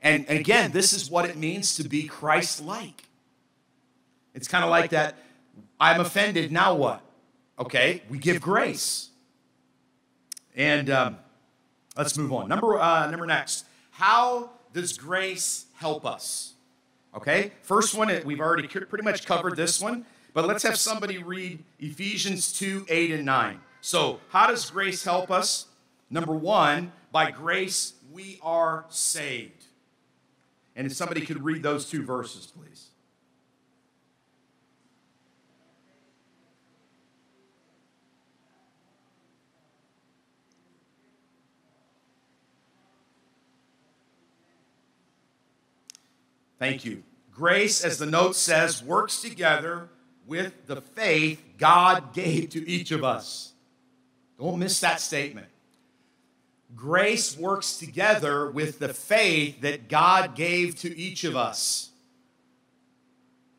And 0.00 0.26
again, 0.28 0.72
this 0.72 0.92
is 0.92 1.10
what 1.10 1.24
it 1.24 1.36
means 1.36 1.76
to 1.76 1.88
be 1.88 2.04
Christ 2.04 2.62
like. 2.62 3.04
It's 4.34 4.48
kind 4.48 4.64
of 4.64 4.70
like 4.70 4.90
that 4.90 5.16
I'm 5.80 6.00
offended, 6.00 6.52
now 6.52 6.74
what? 6.74 7.02
Okay, 7.58 8.02
we 8.08 8.18
give 8.18 8.40
grace. 8.40 9.10
And 10.54 10.90
um, 10.90 11.18
let's 11.96 12.16
move 12.16 12.32
on. 12.32 12.48
Number, 12.48 12.78
uh, 12.78 13.10
number 13.10 13.26
next. 13.26 13.64
How 13.90 14.50
does 14.72 14.98
grace 14.98 15.66
help 15.76 16.04
us? 16.04 16.54
Okay, 17.14 17.52
first 17.62 17.94
one, 17.94 18.10
we've 18.24 18.40
already 18.40 18.66
pretty 18.66 19.04
much 19.04 19.24
covered 19.24 19.56
this 19.56 19.80
one, 19.80 20.04
but 20.32 20.46
let's 20.46 20.64
have 20.64 20.76
somebody 20.76 21.18
read 21.18 21.62
Ephesians 21.78 22.52
2 22.52 22.86
8 22.88 23.10
and 23.12 23.24
9. 23.24 23.60
So, 23.86 24.20
how 24.30 24.46
does 24.46 24.70
grace 24.70 25.04
help 25.04 25.30
us? 25.30 25.66
Number 26.08 26.32
one, 26.32 26.90
by 27.12 27.30
grace 27.30 27.92
we 28.10 28.38
are 28.40 28.86
saved. 28.88 29.66
And 30.74 30.86
if 30.86 30.94
somebody 30.94 31.20
could 31.20 31.44
read 31.44 31.62
those 31.62 31.90
two 31.90 32.02
verses, 32.02 32.46
please. 32.46 32.86
Thank 46.58 46.86
you. 46.86 47.02
Grace, 47.34 47.84
as 47.84 47.98
the 47.98 48.06
note 48.06 48.34
says, 48.34 48.82
works 48.82 49.20
together 49.20 49.90
with 50.26 50.66
the 50.66 50.80
faith 50.80 51.44
God 51.58 52.14
gave 52.14 52.48
to 52.48 52.66
each 52.66 52.90
of 52.90 53.04
us. 53.04 53.53
Don't 54.44 54.58
miss 54.58 54.78
that 54.80 55.00
statement. 55.00 55.46
Grace 56.76 57.34
works 57.34 57.78
together 57.78 58.50
with 58.50 58.78
the 58.78 58.92
faith 58.92 59.62
that 59.62 59.88
God 59.88 60.34
gave 60.34 60.78
to 60.80 60.94
each 60.94 61.24
of 61.24 61.34
us. 61.34 61.88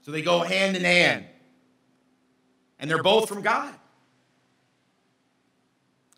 So 0.04 0.12
they 0.12 0.22
go 0.22 0.42
hand 0.42 0.78
in 0.78 0.84
hand. 0.84 1.26
And 2.78 2.88
they're 2.88 3.02
both 3.02 3.28
from 3.28 3.42
God. 3.42 3.74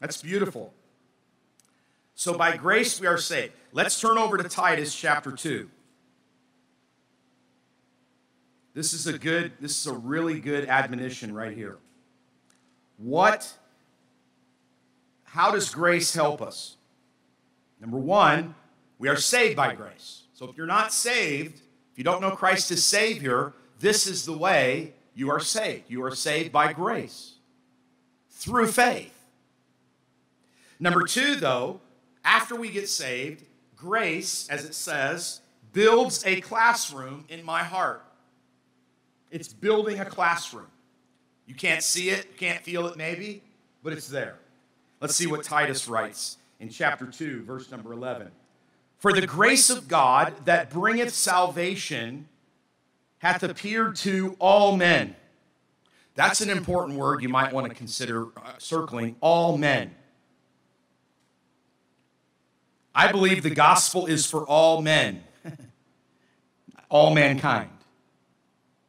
That's 0.01 0.21
beautiful. 0.21 0.73
So 2.15 2.38
by 2.38 2.58
grace 2.58 2.99
we 2.99 3.08
are 3.08 3.17
saved. 3.17 3.53
Let's 3.71 3.97
turn 4.01 4.17
over 4.17 4.36
to 4.36 4.49
Titus 4.49 4.93
chapter 4.93 5.32
2. 5.32 5.69
This 8.73 8.91
is 8.91 9.08
a 9.08 9.17
good, 9.17 9.53
this 9.62 9.80
is 9.80 9.88
a 9.88 9.93
really 9.93 10.41
good 10.41 10.67
admonition 10.67 11.34
right 11.34 11.56
here. 11.56 11.77
What, 12.97 13.49
how 15.28 15.52
does 15.52 15.70
grace 15.70 16.13
help 16.13 16.42
us? 16.42 16.78
Number 17.80 17.98
one, 17.98 18.56
we 18.98 19.10
are 19.10 19.18
saved 19.18 19.56
by 19.56 19.76
grace. 19.76 20.24
So 20.34 20.50
if 20.50 20.58
you're 20.58 20.66
not 20.66 20.94
saved, 20.94 21.56
if 21.92 21.98
you 21.98 22.04
don't 22.04 22.22
know 22.22 22.32
Christ 22.32 22.72
as 22.72 22.84
Savior, 22.84 23.54
this 23.80 24.08
is 24.08 24.26
the 24.26 24.38
way 24.38 24.94
you 25.13 25.30
are 25.30 25.40
saved. 25.40 25.84
You 25.90 26.04
are 26.04 26.16
saved 26.16 26.52
by 26.52 26.74
grace 26.74 27.34
through 28.30 28.68
faith. 28.68 29.13
Number 30.80 31.04
two, 31.04 31.36
though, 31.36 31.82
after 32.24 32.56
we 32.56 32.70
get 32.70 32.88
saved, 32.88 33.44
grace, 33.76 34.48
as 34.50 34.63
it 34.63 34.76
says, 34.76 35.42
builds 35.74 36.26
a 36.26 36.40
classroom 36.42 37.26
in 37.30 37.44
my 37.44 37.63
heart. 37.63 38.04
It's 39.30 39.52
building 39.52 40.00
a 40.00 40.06
classroom. 40.06 40.68
You 41.46 41.56
can't 41.56 41.84
see 41.84 42.10
it, 42.10 42.38
can't 42.38 42.63
feel 42.63 42.88
it 42.88 42.98
maybe, 42.98 43.42
but 43.84 43.94
it's 43.94 44.08
there. 44.08 44.38
Let's 44.99 45.15
see 45.15 45.27
what 45.27 45.43
Titus 45.43 45.88
writes 45.88 46.38
in 46.60 46.69
chapter 46.69 47.05
2, 47.05 47.43
verse 47.43 47.69
number 47.69 47.93
11. 47.93 48.31
For 48.97 49.13
the 49.13 49.27
grace 49.27 49.69
of 49.69 49.88
God 49.88 50.33
that 50.45 50.71
bringeth 50.71 51.13
salvation 51.13 52.27
hath 53.19 53.43
appeared 53.43 53.95
to 53.97 54.36
all 54.39 54.75
men. 54.75 55.15
That's 56.15 56.41
an 56.41 56.49
important 56.49 56.97
word 56.97 57.21
you 57.21 57.29
might 57.29 57.53
want 57.53 57.69
to 57.69 57.75
consider 57.75 58.25
uh, 58.38 58.53
circling 58.57 59.15
all 59.21 59.55
men. 59.57 59.93
I 62.95 63.12
believe 63.12 63.43
the 63.43 63.51
gospel 63.51 64.07
is 64.07 64.25
for 64.25 64.43
all 64.47 64.81
men, 64.81 65.23
all 66.89 67.13
mankind. 67.13 67.69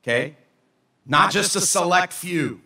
Okay? 0.03 0.37
Not 1.05 1.31
just 1.31 1.55
a 1.55 1.61
select 1.61 2.15
few. 2.15 2.63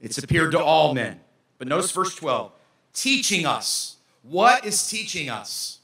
It's 0.00 0.18
appeared 0.18 0.52
to 0.52 0.62
all 0.62 0.94
men. 0.94 1.20
But 1.58 1.68
notice 1.68 1.90
verse 1.92 2.14
12 2.14 2.52
teaching 2.92 3.46
us. 3.46 3.96
What 4.22 4.64
is 4.64 4.88
teaching 4.88 5.30
us? 5.30 5.78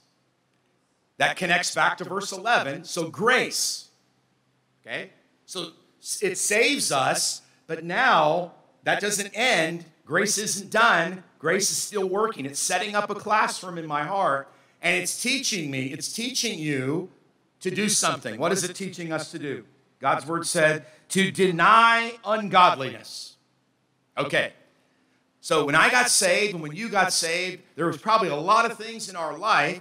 That 1.18 1.36
connects 1.36 1.74
back 1.74 1.98
to 1.98 2.04
verse 2.04 2.32
11. 2.32 2.84
So, 2.84 3.08
grace. 3.08 3.88
Okay? 4.84 5.10
So, 5.46 5.70
it 6.20 6.36
saves 6.36 6.92
us, 6.92 7.42
but 7.66 7.84
now 7.84 8.52
that 8.84 9.00
doesn't 9.00 9.30
end. 9.34 9.84
Grace 10.04 10.38
isn't 10.38 10.70
done. 10.70 11.24
Grace 11.38 11.70
is 11.70 11.76
still 11.76 12.08
working. 12.08 12.46
It's 12.46 12.60
setting 12.60 12.94
up 12.94 13.10
a 13.10 13.14
classroom 13.14 13.78
in 13.78 13.86
my 13.86 14.04
heart, 14.04 14.48
and 14.80 15.02
it's 15.02 15.20
teaching 15.20 15.70
me, 15.70 15.86
it's 15.86 16.12
teaching 16.12 16.58
you 16.58 17.10
to 17.60 17.70
do 17.70 17.88
something. 17.88 18.38
What 18.38 18.52
is 18.52 18.62
it 18.62 18.74
teaching 18.74 19.12
us 19.12 19.30
to 19.32 19.38
do? 19.38 19.64
God's 20.00 20.26
word 20.26 20.46
said 20.46 20.86
to 21.08 21.30
deny 21.30 22.12
ungodliness. 22.24 23.35
Okay. 24.18 24.52
So 25.40 25.64
when 25.64 25.74
I 25.74 25.90
got 25.90 26.10
saved 26.10 26.54
and 26.54 26.62
when 26.62 26.72
you 26.72 26.88
got 26.88 27.12
saved, 27.12 27.62
there 27.76 27.86
was 27.86 27.98
probably 27.98 28.28
a 28.28 28.36
lot 28.36 28.68
of 28.68 28.76
things 28.76 29.08
in 29.08 29.16
our 29.16 29.38
life. 29.38 29.80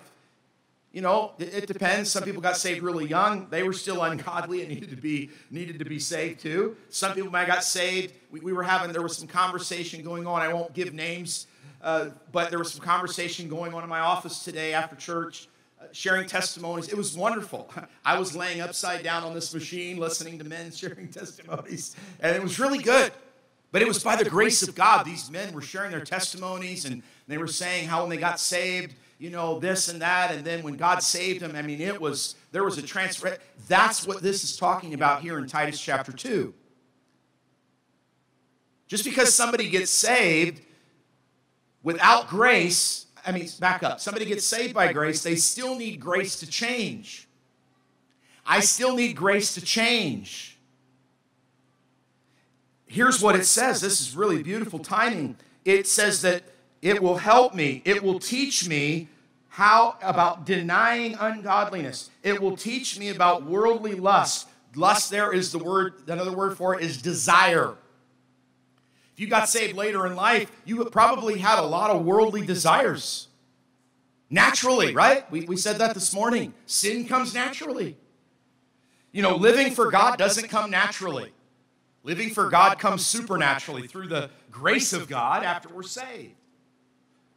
You 0.91 1.02
know, 1.02 1.34
it, 1.39 1.54
it 1.54 1.67
depends. 1.67 2.12
Some 2.12 2.24
people 2.24 2.41
got 2.41 2.56
saved 2.56 2.82
really 2.82 3.08
young. 3.08 3.48
They 3.50 3.63
were 3.63 3.74
still 3.74 4.02
ungodly 4.04 4.62
and 4.62 4.69
needed 4.69 4.91
to 4.91 4.95
be 4.95 5.30
needed 5.50 5.80
to 5.80 5.86
be 5.86 6.00
saved 6.00 6.39
too. 6.39 6.78
Some 6.89 7.13
people 7.13 7.32
might 7.32 7.48
got 7.48 7.63
saved. 7.63 8.13
We, 8.32 8.39
we 8.41 8.54
were 8.54 8.63
having 8.63 8.91
there 8.91 9.02
was 9.02 9.17
some 9.17 9.28
conversation 9.28 10.04
going 10.04 10.26
on. 10.28 10.41
I 10.41 10.54
won't 10.54 10.74
give 10.74 10.93
names, 10.93 11.48
uh, 11.82 12.10
but 12.32 12.50
there 12.50 12.60
was 12.60 12.71
some 12.71 12.86
conversation 12.86 13.50
going 13.50 13.74
on 13.74 13.84
in 13.84 13.89
my 13.89 14.00
office 14.00 14.43
today 14.43 14.74
after 14.74 14.95
church 14.95 15.50
sharing 15.91 16.28
testimonies. 16.28 16.89
It 16.89 16.98
was 16.98 17.17
wonderful. 17.17 17.69
I 18.06 18.17
was 18.17 18.36
laying 18.36 18.62
upside 18.62 19.04
down 19.04 19.24
on 19.24 19.34
this 19.34 19.54
machine 19.54 19.98
listening 19.98 20.38
to 20.39 20.45
men 20.45 20.71
sharing 20.76 21.10
testimonies, 21.10 21.95
and 22.19 22.36
it 22.36 22.41
was 22.41 22.60
really 22.60 22.80
good. 22.80 23.12
But 23.75 23.81
it 23.81 23.89
was 23.89 24.01
by 24.01 24.15
the 24.15 24.29
grace 24.29 24.65
of 24.65 24.73
God. 24.73 25.05
These 25.05 25.29
men 25.29 25.51
were 25.51 25.61
sharing 25.61 25.91
their 25.91 25.99
testimonies, 25.99 26.85
and 26.85 27.03
they 27.27 27.38
were 27.38 27.45
saying 27.45 27.89
how 27.89 28.03
when 28.03 28.09
they 28.09 28.15
got 28.15 28.39
saved, 28.39 28.95
you 29.19 29.29
know, 29.29 29.59
this 29.59 29.89
and 29.89 30.01
that, 30.01 30.31
and 30.33 30.45
then 30.45 30.63
when 30.63 30.77
God 30.77 31.03
saved 31.03 31.41
them, 31.41 31.57
I 31.57 31.61
mean, 31.61 31.81
it 31.81 31.99
was, 31.99 32.35
there 32.53 32.63
was 32.63 32.77
a 32.77 32.81
transfer. 32.81 33.38
That's 33.67 34.07
what 34.07 34.21
this 34.21 34.45
is 34.45 34.55
talking 34.55 34.93
about 34.93 35.23
here 35.23 35.38
in 35.39 35.45
Titus 35.45 35.77
chapter 35.77 36.13
2. 36.13 36.53
Just 38.88 39.03
because 39.03 39.35
somebody 39.35 39.67
gets 39.69 39.91
saved 39.91 40.61
without 41.83 42.29
grace 42.29 43.07
I 43.25 43.33
mean, 43.33 43.49
back 43.59 43.83
up. 43.83 43.99
Somebody 43.99 44.23
gets 44.23 44.45
saved 44.45 44.73
by 44.73 44.93
grace, 44.93 45.21
they 45.21 45.35
still 45.35 45.75
need 45.75 45.99
grace 45.99 46.39
to 46.39 46.47
change. 46.47 47.27
I 48.45 48.61
still 48.61 48.95
need 48.95 49.17
grace 49.17 49.53
to 49.55 49.61
change. 49.61 50.55
Here's 52.88 53.21
what 53.21 53.36
it 53.36 53.45
says. 53.45 53.82
This 53.82 54.02
is 54.02 54.15
really 54.15 54.43
beautiful 54.43 54.80
timing. 54.80 55.38
It 55.63 55.88
says 55.88 56.21
that 56.21 56.43
it 56.82 57.02
will 57.02 57.17
help 57.17 57.56
me, 57.56 57.82
it 57.86 58.04
will 58.04 58.19
teach 58.19 58.67
me 58.67 59.10
how 59.50 59.98
about 60.02 60.45
denying 60.45 61.15
ungodliness. 61.19 62.10
It 62.21 62.41
will 62.41 62.58
teach 62.58 63.00
me 63.00 63.10
about 63.10 63.43
worldly 63.43 63.95
lust. 63.95 64.50
Lust 64.76 65.10
there 65.10 65.34
is 65.34 65.52
the 65.52 65.60
word, 65.60 65.93
another 66.08 66.34
word 66.34 66.58
for 66.58 66.76
it 66.76 66.84
is 66.84 67.02
desire. 67.02 67.76
If 69.13 69.21
you 69.21 69.28
got 69.28 69.48
saved 69.48 69.78
later 69.78 70.06
in 70.06 70.17
life, 70.17 70.52
you 70.65 70.84
probably 70.86 71.38
had 71.38 71.58
a 71.58 71.65
lot 71.65 71.89
of 71.89 72.04
worldly 72.04 72.45
desires. 72.45 73.30
Naturally, 74.30 74.93
right? 74.93 75.30
We, 75.32 75.45
we 75.45 75.56
said 75.56 75.78
that 75.78 75.93
this 75.93 76.13
morning. 76.13 76.54
Sin 76.65 77.08
comes 77.08 77.34
naturally. 77.34 77.95
You 79.13 79.21
know, 79.21 79.38
living 79.38 79.71
for 79.71 79.89
God 79.89 80.17
doesn't 80.17 80.50
come 80.50 80.69
naturally. 80.69 81.32
Living 82.06 82.30
for 82.30 82.50
God 82.50 82.78
comes 82.78 83.04
supernaturally 83.04 83.88
through 83.88 84.08
the 84.08 84.30
grace 84.52 84.94
of 84.94 85.08
God 85.10 85.44
after 85.44 85.70
we're 85.70 85.82
saved. 85.82 86.36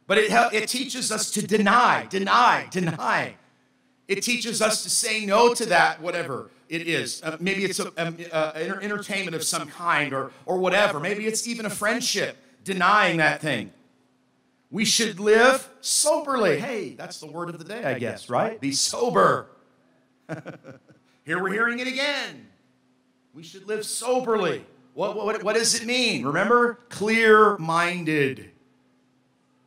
But 0.05 0.19
it, 0.19 0.31
it 0.53 0.69
teaches 0.69 1.11
us 1.11 1.31
to 1.31 1.45
deny, 1.45 2.05
deny, 2.07 2.67
deny. 2.69 3.35
It 4.07 4.21
teaches 4.21 4.61
us 4.61 4.83
to 4.83 4.89
say 4.91 5.25
no 5.25 5.55
to 5.55 5.65
that, 5.65 5.99
whatever 6.03 6.51
it 6.69 6.87
is. 6.87 7.23
Uh, 7.23 7.35
maybe 7.39 7.65
it's 7.65 7.79
an 7.79 7.89
entertainment 7.97 9.35
of 9.35 9.43
some 9.43 9.67
kind 9.69 10.13
or, 10.13 10.31
or 10.45 10.59
whatever. 10.59 10.99
Maybe 10.99 11.25
it's 11.25 11.47
even 11.47 11.65
a 11.65 11.71
friendship, 11.71 12.37
denying 12.63 13.17
that 13.17 13.41
thing. 13.41 13.73
We 14.69 14.85
should 14.85 15.19
live 15.19 15.67
soberly. 15.81 16.59
Hey, 16.59 16.93
that's 16.93 17.19
the 17.19 17.25
word 17.25 17.49
of 17.49 17.57
the 17.57 17.65
day, 17.65 17.83
I 17.83 17.97
guess, 17.97 18.29
right? 18.29 18.61
Be 18.61 18.71
sober. 18.71 19.47
Here 21.25 21.41
we're 21.41 21.53
hearing 21.53 21.79
it 21.79 21.87
again. 21.87 22.48
We 23.33 23.43
should 23.43 23.67
live 23.67 23.85
soberly. 23.85 24.65
What, 24.93 25.15
what, 25.15 25.43
what 25.43 25.55
does 25.55 25.79
it 25.79 25.85
mean? 25.85 26.25
Remember? 26.25 26.79
Clear 26.89 27.57
minded. 27.57 28.51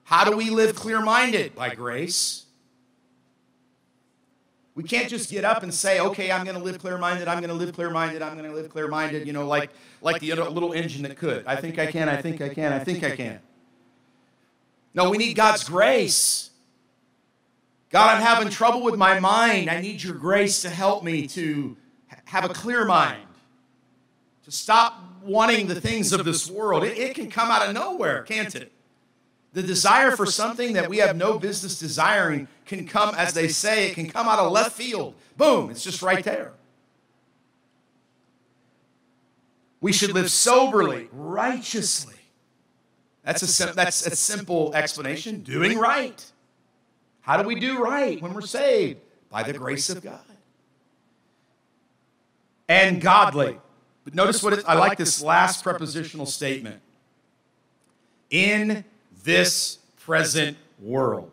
How 0.04 0.24
do 0.24 0.36
we 0.36 0.50
live 0.50 0.74
clear 0.74 1.00
minded? 1.00 1.54
By 1.54 1.74
grace. 1.74 2.46
We 4.74 4.82
can't 4.82 5.08
just 5.08 5.30
get 5.30 5.44
up 5.44 5.62
and 5.62 5.72
say, 5.72 6.00
okay, 6.00 6.32
I'm 6.32 6.44
going 6.44 6.56
to 6.56 6.62
live 6.62 6.78
clear 6.78 6.96
minded, 6.96 7.28
I'm 7.28 7.40
going 7.40 7.50
to 7.50 7.54
live 7.54 7.74
clear 7.74 7.90
minded, 7.90 8.22
I'm 8.22 8.38
going 8.38 8.48
to 8.48 8.56
live 8.56 8.70
clear 8.70 8.88
minded, 8.88 9.26
you 9.26 9.34
know, 9.34 9.46
like, 9.46 9.70
like 10.00 10.20
the 10.20 10.32
little 10.34 10.72
engine 10.72 11.02
that 11.02 11.16
could. 11.18 11.46
I 11.46 11.56
think 11.56 11.78
I 11.78 11.86
can, 11.86 12.08
I 12.08 12.16
think 12.16 12.40
I 12.40 12.48
can, 12.48 12.72
I 12.72 12.78
think 12.78 13.04
I 13.04 13.14
can. 13.14 13.40
No, 14.94 15.10
we 15.10 15.18
need 15.18 15.34
God's 15.34 15.64
grace. 15.64 16.50
God, 17.90 18.16
I'm 18.16 18.22
having 18.22 18.48
trouble 18.48 18.82
with 18.82 18.96
my 18.96 19.20
mind. 19.20 19.68
I 19.68 19.80
need 19.82 20.02
your 20.02 20.14
grace 20.14 20.62
to 20.62 20.70
help 20.70 21.04
me 21.04 21.26
to 21.28 21.76
have 22.24 22.46
a 22.46 22.48
clear 22.48 22.86
mind, 22.86 23.26
to 24.44 24.50
stop 24.50 25.00
wanting 25.22 25.68
the 25.68 25.80
things 25.80 26.12
of 26.12 26.24
this 26.24 26.50
world. 26.50 26.84
It, 26.84 26.98
it 26.98 27.14
can 27.14 27.30
come 27.30 27.50
out 27.50 27.66
of 27.66 27.74
nowhere, 27.74 28.22
can't 28.22 28.54
it? 28.54 28.72
The 29.52 29.62
desire 29.62 30.12
for 30.16 30.26
something 30.26 30.72
that 30.74 30.88
we 30.88 30.98
have 30.98 31.16
no 31.16 31.38
business 31.38 31.78
desiring 31.78 32.48
can 32.64 32.86
come, 32.86 33.14
as 33.14 33.34
they 33.34 33.48
say, 33.48 33.88
it 33.88 33.94
can 33.94 34.08
come 34.08 34.26
out 34.26 34.38
of 34.38 34.50
left 34.50 34.72
field. 34.72 35.14
Boom, 35.36 35.70
it's 35.70 35.84
just 35.84 36.02
right 36.02 36.24
there. 36.24 36.52
We 39.80 39.92
should 39.92 40.12
live 40.12 40.30
soberly, 40.30 41.08
righteously. 41.12 42.14
That's 43.24 43.60
a, 43.60 43.72
that's 43.74 44.06
a 44.06 44.16
simple 44.16 44.74
explanation. 44.74 45.42
Doing 45.42 45.78
right. 45.78 46.24
How 47.20 47.40
do 47.40 47.46
we 47.46 47.58
do 47.58 47.82
right 47.82 48.20
when 48.22 48.32
we're 48.32 48.40
saved? 48.42 49.00
By 49.28 49.42
the 49.42 49.52
grace 49.52 49.90
of 49.90 50.02
God. 50.02 50.20
And 52.68 53.00
godly. 53.00 53.58
But 54.04 54.14
notice 54.14 54.42
what 54.42 54.52
it, 54.52 54.64
I 54.66 54.74
like 54.74 54.98
this 54.98 55.22
last 55.22 55.62
prepositional 55.62 56.26
statement. 56.26 56.80
In 58.30 58.84
this 59.24 59.78
present 60.00 60.56
world. 60.80 61.30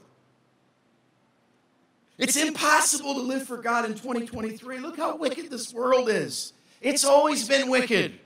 It's 2.18 2.36
impossible 2.36 3.14
to 3.16 3.22
live 3.22 3.48
for 3.48 3.58
God 3.58 3.86
in 3.86 3.92
2023. 3.92 4.80
Look 4.80 4.98
how 4.98 5.16
wicked 5.16 5.50
this 5.50 5.74
world 5.74 6.10
is. 6.10 6.54
It's 6.82 7.06
always 7.06 7.48
been 7.48 7.70
wicked. 7.70 8.20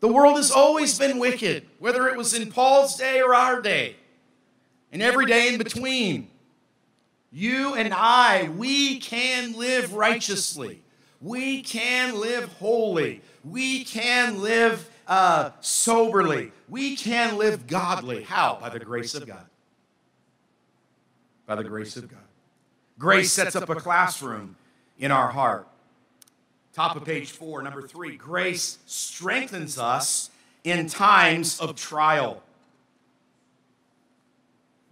The 0.00 0.08
world 0.08 0.36
has 0.36 0.52
always 0.52 0.98
been 0.98 1.18
wicked, 1.18 1.66
whether 1.78 2.08
it 2.08 2.16
was 2.16 2.32
in 2.32 2.52
Paul's 2.52 2.96
day 2.96 3.20
or 3.20 3.34
our 3.34 3.60
day, 3.60 3.96
and 4.92 5.02
every 5.02 5.26
day 5.26 5.48
in 5.48 5.58
between. 5.58 6.28
You 7.32 7.74
and 7.74 7.92
I, 7.92 8.48
we 8.56 9.00
can 9.00 9.54
live 9.54 9.94
righteously. 9.94 10.80
We 11.26 11.60
can 11.60 12.20
live 12.20 12.44
holy. 12.60 13.20
We 13.42 13.82
can 13.82 14.40
live 14.42 14.88
uh, 15.08 15.50
soberly. 15.60 16.52
We 16.68 16.94
can 16.94 17.36
live 17.36 17.66
godly. 17.66 18.22
How? 18.22 18.58
By 18.60 18.68
the 18.68 18.78
grace 18.78 19.12
of 19.16 19.26
God. 19.26 19.44
By 21.44 21.56
the 21.56 21.64
grace 21.64 21.96
of 21.96 22.08
God. 22.08 22.20
Grace 22.96 23.32
sets 23.32 23.56
up 23.56 23.68
a 23.68 23.74
classroom 23.74 24.54
in 25.00 25.10
our 25.10 25.26
heart. 25.26 25.66
Top 26.72 26.94
of 26.94 27.04
page 27.04 27.32
four, 27.32 27.60
number 27.60 27.82
three. 27.82 28.16
Grace 28.16 28.78
strengthens 28.86 29.78
us 29.78 30.30
in 30.62 30.86
times 30.86 31.58
of 31.58 31.74
trial. 31.74 32.40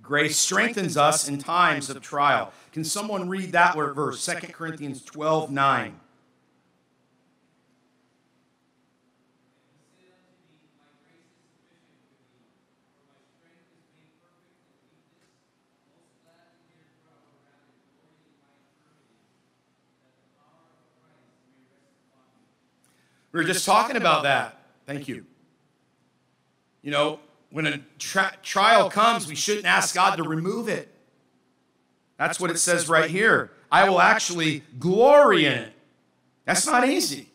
Grace 0.02 0.36
strengthens 0.36 0.96
us 0.96 1.28
in 1.28 1.38
times 1.38 1.88
of 1.90 2.02
trial. 2.02 2.52
Can 2.72 2.82
someone 2.82 3.28
read 3.28 3.52
that 3.52 3.76
verse, 3.76 4.26
2 4.26 4.48
Corinthians 4.48 5.00
12 5.04 5.52
9? 5.52 6.00
We 23.34 23.40
were 23.40 23.44
just 23.44 23.66
talking 23.66 23.96
about 23.96 24.22
that. 24.22 24.56
Thank 24.86 25.08
you. 25.08 25.26
You 26.82 26.92
know, 26.92 27.18
when 27.50 27.66
a 27.66 27.78
tri- 27.98 28.36
trial 28.44 28.88
comes, 28.88 29.26
we 29.26 29.34
shouldn't 29.34 29.66
ask 29.66 29.92
God 29.92 30.14
to 30.16 30.22
remove 30.22 30.68
it. 30.68 30.88
That's 32.16 32.38
what 32.38 32.52
it 32.52 32.58
says 32.58 32.88
right 32.88 33.10
here. 33.10 33.50
I 33.72 33.88
will 33.88 34.00
actually 34.00 34.62
glory 34.78 35.46
in 35.46 35.52
it. 35.52 35.72
That's 36.44 36.64
not 36.64 36.88
easy. 36.88 37.28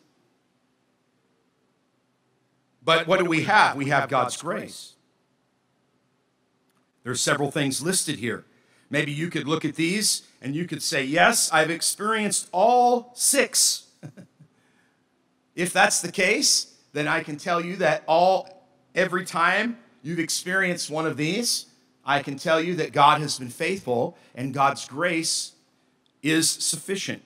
But 2.82 3.06
what 3.06 3.18
do 3.18 3.26
we 3.26 3.42
have? 3.42 3.76
We 3.76 3.90
have 3.90 4.08
God's 4.08 4.38
grace. 4.38 4.94
There's 7.02 7.20
several 7.20 7.50
things 7.50 7.82
listed 7.82 8.18
here. 8.20 8.46
Maybe 8.88 9.12
you 9.12 9.28
could 9.28 9.46
look 9.46 9.66
at 9.66 9.74
these 9.74 10.22
and 10.40 10.56
you 10.56 10.64
could 10.66 10.82
say, 10.82 11.04
Yes, 11.04 11.52
I've 11.52 11.70
experienced 11.70 12.48
all 12.52 13.12
six. 13.14 13.89
If 15.60 15.74
that's 15.74 16.00
the 16.00 16.10
case, 16.10 16.74
then 16.94 17.06
I 17.06 17.22
can 17.22 17.36
tell 17.36 17.62
you 17.62 17.76
that 17.76 18.02
all 18.06 18.66
every 18.94 19.26
time 19.26 19.76
you've 20.02 20.18
experienced 20.18 20.88
one 20.88 21.04
of 21.04 21.18
these, 21.18 21.66
I 22.02 22.22
can 22.22 22.38
tell 22.38 22.62
you 22.62 22.76
that 22.76 22.92
God 22.92 23.20
has 23.20 23.38
been 23.38 23.50
faithful 23.50 24.16
and 24.34 24.54
God's 24.54 24.88
grace 24.88 25.52
is 26.22 26.48
sufficient. 26.48 27.20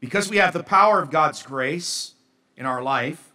Because 0.00 0.28
we 0.28 0.38
have 0.38 0.52
the 0.52 0.64
power 0.64 1.00
of 1.00 1.12
God's 1.12 1.40
grace 1.40 2.14
in 2.56 2.66
our 2.66 2.82
life, 2.82 3.30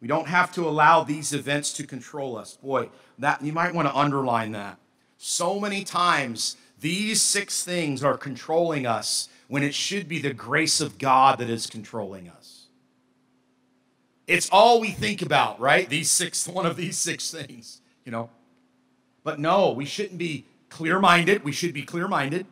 we 0.00 0.06
don't 0.06 0.28
have 0.28 0.52
to 0.52 0.68
allow 0.68 1.02
these 1.02 1.32
events 1.32 1.72
to 1.74 1.86
control 1.86 2.38
us. 2.38 2.56
Boy, 2.62 2.90
that 3.18 3.42
you 3.42 3.52
might 3.52 3.74
want 3.74 3.88
to 3.88 3.96
underline 3.96 4.52
that. 4.52 4.78
So 5.18 5.58
many 5.58 5.82
times 5.82 6.56
these 6.78 7.20
six 7.20 7.64
things 7.64 8.04
are 8.04 8.16
controlling 8.16 8.86
us 8.86 9.28
when 9.50 9.64
it 9.64 9.74
should 9.74 10.06
be 10.06 10.20
the 10.20 10.32
grace 10.32 10.80
of 10.80 10.96
God 10.96 11.40
that 11.40 11.50
is 11.50 11.66
controlling 11.66 12.28
us. 12.28 12.68
It's 14.28 14.48
all 14.50 14.80
we 14.80 14.92
think 14.92 15.22
about, 15.22 15.58
right? 15.58 15.88
These 15.88 16.08
six, 16.08 16.46
one 16.48 16.66
of 16.66 16.76
these 16.76 16.96
six 16.96 17.32
things, 17.32 17.80
you 18.04 18.12
know. 18.12 18.30
But 19.24 19.40
no, 19.40 19.72
we 19.72 19.86
shouldn't 19.86 20.18
be 20.18 20.46
clear 20.68 21.00
minded. 21.00 21.42
We 21.42 21.50
should 21.50 21.74
be 21.74 21.82
clear 21.82 22.06
minded. 22.06 22.46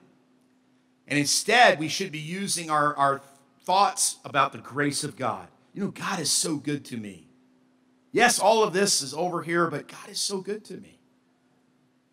And 1.07 1.17
instead, 1.17 1.79
we 1.79 1.87
should 1.87 2.11
be 2.11 2.19
using 2.19 2.69
our, 2.69 2.97
our 2.97 3.21
thoughts 3.63 4.17
about 4.25 4.51
the 4.51 4.59
grace 4.59 5.05
of 5.05 5.17
God. 5.17 5.47
You 5.73 5.85
know, 5.85 5.91
God 5.93 6.19
is 6.19 6.33
so 6.33 6.57
good 6.57 6.85
to 6.87 6.97
me. 6.97 7.29
Yes, 8.11 8.41
all 8.41 8.65
of 8.65 8.73
this 8.73 9.03
is 9.03 9.15
over 9.15 9.43
here, 9.43 9.69
but 9.71 9.87
God 9.87 10.09
is 10.11 10.21
so 10.21 10.41
good 10.41 10.65
to 10.65 10.75
me. 10.75 10.99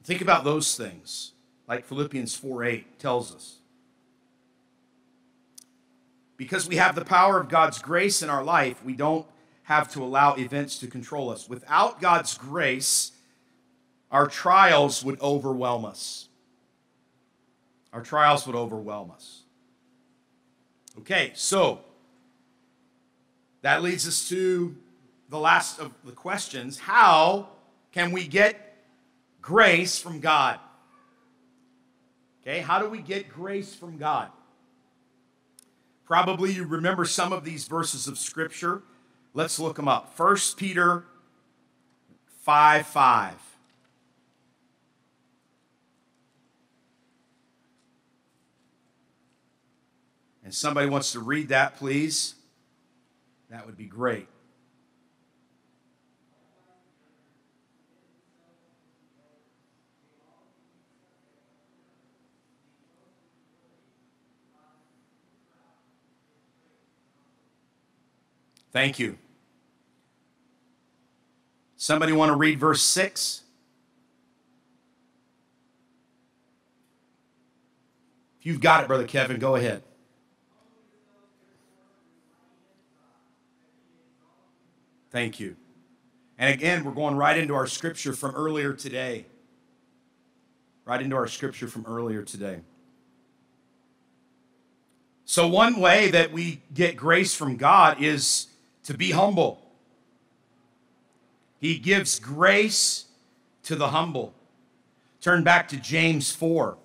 Think 0.04 0.22
about 0.22 0.44
those 0.44 0.76
things, 0.78 1.32
like 1.68 1.88
Philippians 1.88 2.36
4 2.36 2.64
8 2.64 3.00
tells 3.00 3.34
us 3.34 3.56
because 6.38 6.68
we 6.68 6.76
have 6.76 6.96
the 6.96 7.06
power 7.06 7.40
of 7.40 7.50
God's 7.50 7.80
grace 7.80 8.22
in 8.22 8.30
our 8.30 8.44
life, 8.44 8.84
we 8.84 8.94
don't 8.94 9.26
have 9.64 9.92
to 9.94 10.04
allow 10.04 10.36
events 10.36 10.78
to 10.80 10.88
control 10.88 11.30
us. 11.30 11.50
Without 11.50 12.00
God's 12.00 12.38
grace, 12.38 13.12
our 14.12 14.28
trials 14.28 15.04
would 15.04 15.20
overwhelm 15.22 15.86
us. 15.86 16.30
Our 17.92 18.02
trials 18.02 18.46
would 18.46 18.56
overwhelm 18.56 19.12
us. 19.12 19.44
Okay, 21.00 21.32
so 21.34 21.80
that 23.62 23.82
leads 23.82 24.08
us 24.08 24.30
to 24.30 24.76
the 25.30 25.40
last 25.40 25.80
of 25.80 25.94
the 26.04 26.12
questions. 26.12 26.78
How 26.78 27.50
can 27.92 28.12
we 28.12 28.28
get 28.28 28.78
grace 29.42 29.98
from 29.98 30.20
God? 30.20 30.60
Okay, 32.42 32.60
how 32.60 32.80
do 32.80 32.88
we 32.88 33.00
get 33.00 33.30
grace 33.30 33.74
from 33.74 33.98
God? 33.98 34.30
Probably 36.06 36.52
you 36.52 36.66
remember 36.66 37.06
some 37.06 37.34
of 37.34 37.44
these 37.44 37.68
verses 37.68 38.08
of 38.08 38.18
Scripture. 38.18 38.84
Let's 39.34 39.60
look 39.60 39.76
them 39.76 39.88
up. 39.88 40.18
1 40.18 40.38
Peter 40.56 41.06
5 42.42 42.86
5. 42.88 43.34
And 50.44 50.54
somebody 50.54 50.88
wants 50.88 51.12
to 51.14 51.20
read 51.20 51.50
that, 51.50 51.76
please. 51.76 52.36
That 53.50 53.66
would 53.66 53.76
be 53.76 53.86
great. 53.86 54.28
Thank 68.76 69.00
you. 69.00 69.18
Somebody 71.78 72.12
want 72.12 72.30
to 72.30 72.36
read 72.36 72.60
verse 72.60 72.82
6? 72.82 73.42
If 78.38 78.46
you've 78.46 78.60
got 78.60 78.84
it, 78.84 78.88
Brother 78.88 79.08
Kevin, 79.08 79.40
go 79.40 79.56
ahead. 79.56 79.82
Thank 85.10 85.40
you. 85.40 85.56
And 86.38 86.54
again, 86.54 86.84
we're 86.84 86.92
going 86.92 87.16
right 87.16 87.38
into 87.38 87.56
our 87.56 87.68
scripture 87.68 88.12
from 88.12 88.36
earlier 88.36 88.74
today. 88.74 89.26
Right 90.84 91.02
into 91.02 91.16
our 91.16 91.28
scripture 91.28 91.68
from 91.70 91.86
earlier 91.88 92.24
today. 92.24 92.60
So, 95.24 95.48
one 95.48 95.80
way 95.80 96.12
that 96.12 96.34
we 96.34 96.60
get 96.74 96.98
grace 96.98 97.34
from 97.34 97.56
God 97.56 98.04
is 98.04 98.48
to 98.86 98.94
be 98.94 99.12
humble. 99.12 99.62
He 101.60 101.78
gives 101.78 102.20
grace 102.20 103.06
to 103.64 103.76
the 103.76 103.90
humble. 103.90 104.34
Turn 105.22 105.44
back 105.44 105.68
to 105.70 105.78
James 105.78 106.32
4. 106.32 106.78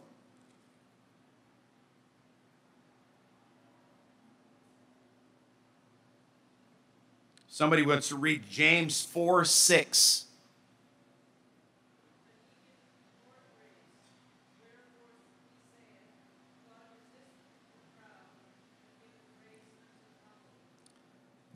Somebody 7.49 7.85
wants 7.85 8.09
to 8.09 8.17
read 8.17 8.45
James 8.51 9.05
4 9.05 9.45
6. 9.45 10.25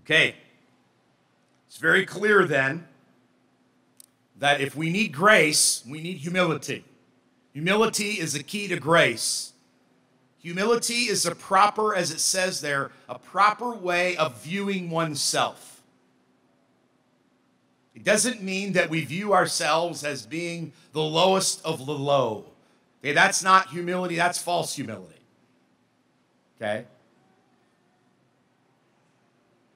Okay. 0.04 0.34
It's 1.66 1.78
very 1.78 2.06
clear 2.06 2.44
then 2.44 2.86
that 4.38 4.60
if 4.60 4.76
we 4.76 4.90
need 4.90 5.12
grace, 5.12 5.82
we 5.88 6.00
need 6.00 6.18
humility. 6.18 6.84
Humility 7.52 8.12
is 8.12 8.34
the 8.34 8.42
key 8.42 8.68
to 8.68 8.78
grace. 8.78 9.52
Humility 10.38 11.08
is 11.08 11.24
a 11.24 11.34
proper, 11.34 11.94
as 11.94 12.10
it 12.10 12.20
says 12.20 12.60
there, 12.60 12.90
a 13.08 13.18
proper 13.18 13.72
way 13.72 14.16
of 14.16 14.42
viewing 14.42 14.90
oneself. 14.90 15.82
It 17.94 18.04
doesn't 18.04 18.42
mean 18.42 18.72
that 18.74 18.90
we 18.90 19.04
view 19.04 19.32
ourselves 19.32 20.04
as 20.04 20.26
being 20.26 20.72
the 20.92 21.02
lowest 21.02 21.64
of 21.64 21.86
the 21.86 21.94
low. 21.94 22.44
Okay, 23.00 23.12
that's 23.12 23.42
not 23.42 23.70
humility, 23.70 24.16
that's 24.16 24.38
false 24.38 24.74
humility. 24.74 25.20
Okay? 26.56 26.84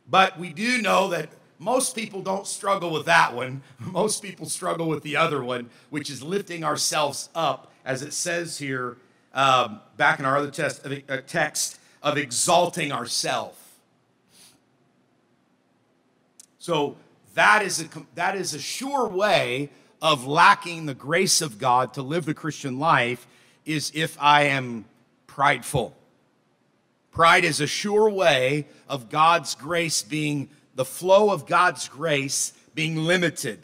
But 0.09 0.39
we 0.39 0.53
do 0.53 0.81
know 0.81 1.09
that 1.09 1.31
most 1.59 1.95
people 1.95 2.23
don't 2.23 2.47
struggle 2.47 2.91
with 2.91 3.07
that 3.07 3.35
one. 3.35 3.63
Most 3.81 4.23
people 4.23 4.47
struggle 4.47 4.89
with 4.89 5.03
the 5.03 5.17
other 5.17 5.43
one, 5.43 5.71
which 5.91 6.09
is 6.09 6.23
lifting 6.23 6.63
ourselves 6.63 7.29
up 7.35 7.73
as 7.85 8.03
it 8.03 8.13
says 8.13 8.59
here 8.59 8.97
um, 9.35 9.81
back 9.97 10.19
in 10.19 10.25
our 10.25 10.37
other 10.37 10.51
test, 10.51 10.87
uh, 10.87 11.17
text, 11.27 11.81
of 12.03 12.17
exalting 12.17 12.93
ourselves. 12.93 13.59
So 16.59 16.97
that 17.35 17.63
is, 17.63 17.83
a, 17.83 17.89
that 18.15 18.37
is 18.37 18.55
a 18.55 18.59
sure 18.59 19.09
way 19.09 19.71
of 20.01 20.27
lacking 20.27 20.87
the 20.87 20.95
grace 20.95 21.41
of 21.41 21.59
God 21.59 21.95
to 21.95 22.03
live 22.03 22.25
the 22.25 22.35
Christian 22.35 22.79
life 22.79 23.27
is 23.65 23.91
if 23.95 24.17
I 24.21 24.45
am 24.45 24.85
prideful. 25.27 25.97
Pride 27.19 27.45
is 27.45 27.61
a 27.61 27.67
sure 27.67 28.09
way 28.09 28.69
of 28.89 29.09
God's 29.09 29.57
grace 29.57 30.05
being, 30.05 30.51
the 30.77 30.85
flow 30.85 31.33
of 31.33 31.47
God's 31.47 31.89
grace 31.89 32.53
being 32.77 32.95
limited 32.95 33.59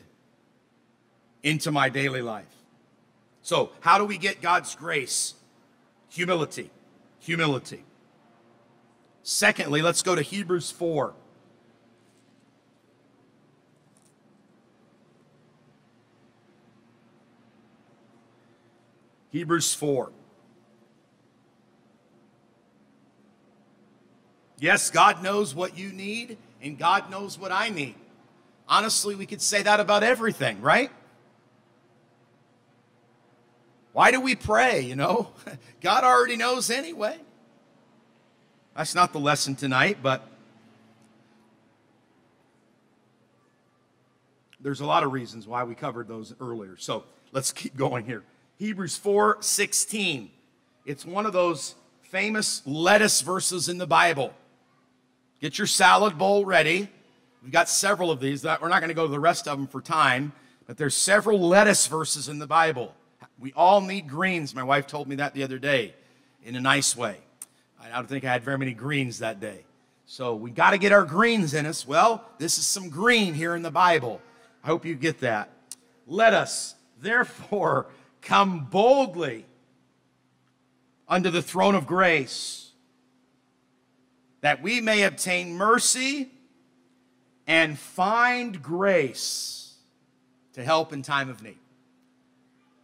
into 1.41 1.71
my 1.71 1.89
daily 1.89 2.21
life. 2.21 2.53
So, 3.43 3.71
how 3.79 3.97
do 3.97 4.07
we 4.07 4.19
get 4.19 4.43
God's 4.43 4.75
grace? 4.75 5.35
Humility. 6.09 6.73
Humility. 7.21 7.85
Secondly, 9.23 9.83
let's 9.83 10.03
go 10.03 10.17
to 10.17 10.23
Hebrews 10.23 10.73
4. 10.73 11.15
Hebrews 19.31 19.75
4. 19.75 20.11
Yes, 24.65 24.89
God 24.89 25.23
knows 25.23 25.55
what 25.55 25.77
you 25.77 25.93
need, 25.93 26.39
and 26.63 26.79
God 26.79 27.11
knows 27.11 27.39
what 27.39 27.53
I 27.53 27.69
need. 27.69 27.97
Honestly, 28.67 29.15
we 29.15 29.27
could 29.27 29.43
say 29.43 29.63
that 29.63 29.79
about 29.79 30.03
everything, 30.03 30.63
right? 30.63 30.91
Why 33.93 34.11
do 34.11 34.23
we 34.23 34.35
pray? 34.35 34.81
You 34.81 34.97
know, 34.97 35.33
God 35.83 36.03
already 36.03 36.37
knows 36.37 36.71
anyway. 36.71 37.19
That's 38.75 38.95
not 38.95 39.13
the 39.13 39.21
lesson 39.21 39.55
tonight, 39.55 39.99
but 40.03 40.27
there's 44.63 44.81
a 44.81 44.87
lot 44.87 45.03
of 45.03 45.13
reasons 45.13 45.47
why 45.47 45.65
we 45.65 45.75
covered 45.75 46.09
those 46.09 46.35
earlier. 46.41 46.79
So 46.79 47.05
let's 47.33 47.53
keep 47.53 47.77
going 47.77 48.07
here. 48.07 48.23
Hebrews 48.57 48.97
4 48.97 49.43
16. 49.43 50.31
It's 50.87 51.05
one 51.05 51.27
of 51.27 51.35
those 51.35 51.75
famous 52.01 52.63
lettuce 52.65 53.21
verses 53.21 53.69
in 53.69 53.77
the 53.77 53.87
Bible. 53.87 54.33
Get 55.41 55.59
your 55.59 55.67
salad 55.67 56.17
bowl 56.17 56.45
ready. 56.45 56.89
We've 57.43 57.53
got 57.53 57.69
several 57.69 58.11
of 58.11 58.21
these. 58.21 58.45
We're 58.45 58.69
not 58.69 58.81
going 58.81 58.89
to 58.89 58.95
go 58.95 59.07
to 59.07 59.13
the 59.13 59.21
rest 59.21 59.47
of 59.47 59.59
them 59.59 59.67
for 59.67 59.81
time, 59.81 60.33
but 60.67 60.79
there's 60.79 60.97
several 60.97 61.39
lettuce 61.39 61.87
verses 61.87 62.29
in 62.29 62.39
the 62.39 62.47
Bible. 62.47 62.95
We 63.39 63.53
all 63.53 63.81
need 63.81 64.09
greens. 64.09 64.55
My 64.55 64.63
wife 64.63 64.87
told 64.87 65.09
me 65.09 65.17
that 65.17 65.35
the 65.35 65.43
other 65.43 65.59
day 65.59 65.95
in 66.43 66.57
a 66.57 66.61
nice 66.61 66.97
way. 66.97 67.19
I 67.83 67.89
don't 67.95 68.09
think 68.09 68.25
I 68.25 68.33
had 68.33 68.43
very 68.43 68.57
many 68.57 68.73
greens 68.73 69.19
that 69.19 69.41
day. 69.41 69.65
So 70.07 70.35
we 70.35 70.51
got 70.51 70.71
to 70.71 70.79
get 70.79 70.93
our 70.93 71.05
greens 71.05 71.53
in 71.53 71.67
us. 71.67 71.87
Well, 71.87 72.25
this 72.39 72.59
is 72.59 72.67
some 72.67 72.89
green 72.89 73.35
here 73.35 73.55
in 73.55 73.63
the 73.63 73.71
Bible. 73.71 74.23
I 74.63 74.69
hope 74.69 74.85
you 74.87 74.95
get 74.95 75.21
that. 75.21 75.51
Let 76.07 76.33
us, 76.33 76.75
therefore, 77.01 77.87
come 78.23 78.67
boldly 78.71 79.45
under 81.09 81.31
the 81.31 81.43
throne 81.43 81.75
of 81.75 81.87
grace 81.87 82.64
that 84.45 84.63
we 84.63 84.79
may 84.79 85.05
obtain 85.05 85.55
mercy 85.55 86.29
and 87.47 87.79
find 87.79 88.63
grace 88.63 89.77
to 90.53 90.63
help 90.63 90.93
in 90.93 91.01
time 91.01 91.31
of 91.31 91.43
need. 91.43 91.57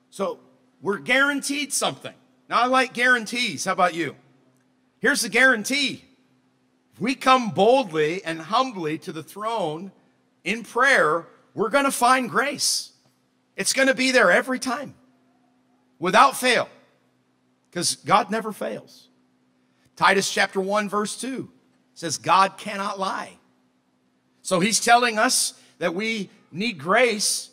So 0.09 0.39
we're 0.81 0.97
guaranteed 0.97 1.75
something. 1.75 2.15
Now, 2.49 2.63
I 2.63 2.65
like 2.65 2.95
guarantees. 2.95 3.67
How 3.67 3.73
about 3.73 3.93
you? 3.93 4.17
Here's 5.01 5.21
the 5.21 5.29
guarantee 5.29 6.03
if 6.95 6.99
we 6.99 7.15
come 7.15 7.51
boldly 7.51 8.25
and 8.25 8.41
humbly 8.41 8.97
to 8.97 9.13
the 9.13 9.23
throne 9.23 9.93
in 10.45 10.63
prayer, 10.63 11.27
we're 11.53 11.69
going 11.69 11.85
to 11.85 11.93
find 11.93 12.31
grace. 12.31 12.93
It's 13.55 13.75
going 13.75 13.89
to 13.89 13.95
be 13.95 14.13
there 14.13 14.31
every 14.31 14.61
time 14.61 14.95
without 15.99 16.39
fail 16.39 16.71
because 17.69 17.97
God 17.97 18.31
never 18.31 18.51
fails. 18.51 19.10
Titus 20.01 20.33
chapter 20.33 20.61
1, 20.61 20.89
verse 20.89 21.21
2 21.21 21.51
says, 21.95 22.17
God 22.17 22.57
cannot 22.57 22.99
lie. 22.99 23.37
So 24.43 24.59
he's 24.59 24.81
telling 24.81 25.19
us 25.19 25.55
that 25.79 25.95
we 25.95 26.31
need 26.51 26.79
grace 26.79 27.51